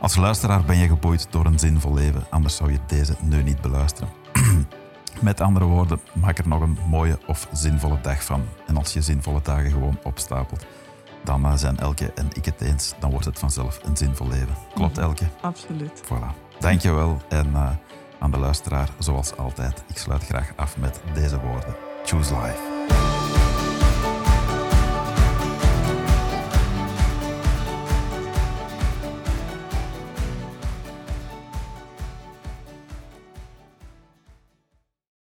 [0.01, 3.61] Als luisteraar ben je geboeid door een zinvol leven, anders zou je deze nu niet
[3.61, 4.09] beluisteren.
[5.21, 8.45] Met andere woorden, maak er nog een mooie of zinvolle dag van.
[8.67, 10.67] En als je zinvolle dagen gewoon opstapelt,
[11.25, 12.95] dan eh, zijn Elke en ik het eens.
[13.01, 14.55] Dan wordt het vanzelf een zinvol leven.
[14.75, 15.05] Klopt, mhm.
[15.05, 15.25] Elke?
[15.41, 16.03] Absoluut.
[16.05, 16.59] Voilà.
[16.59, 17.21] Dankjewel.
[17.29, 17.71] En uh,
[18.19, 21.77] aan de luisteraar, zoals altijd, ik sluit graag af met deze woorden.
[22.05, 22.78] Choose life.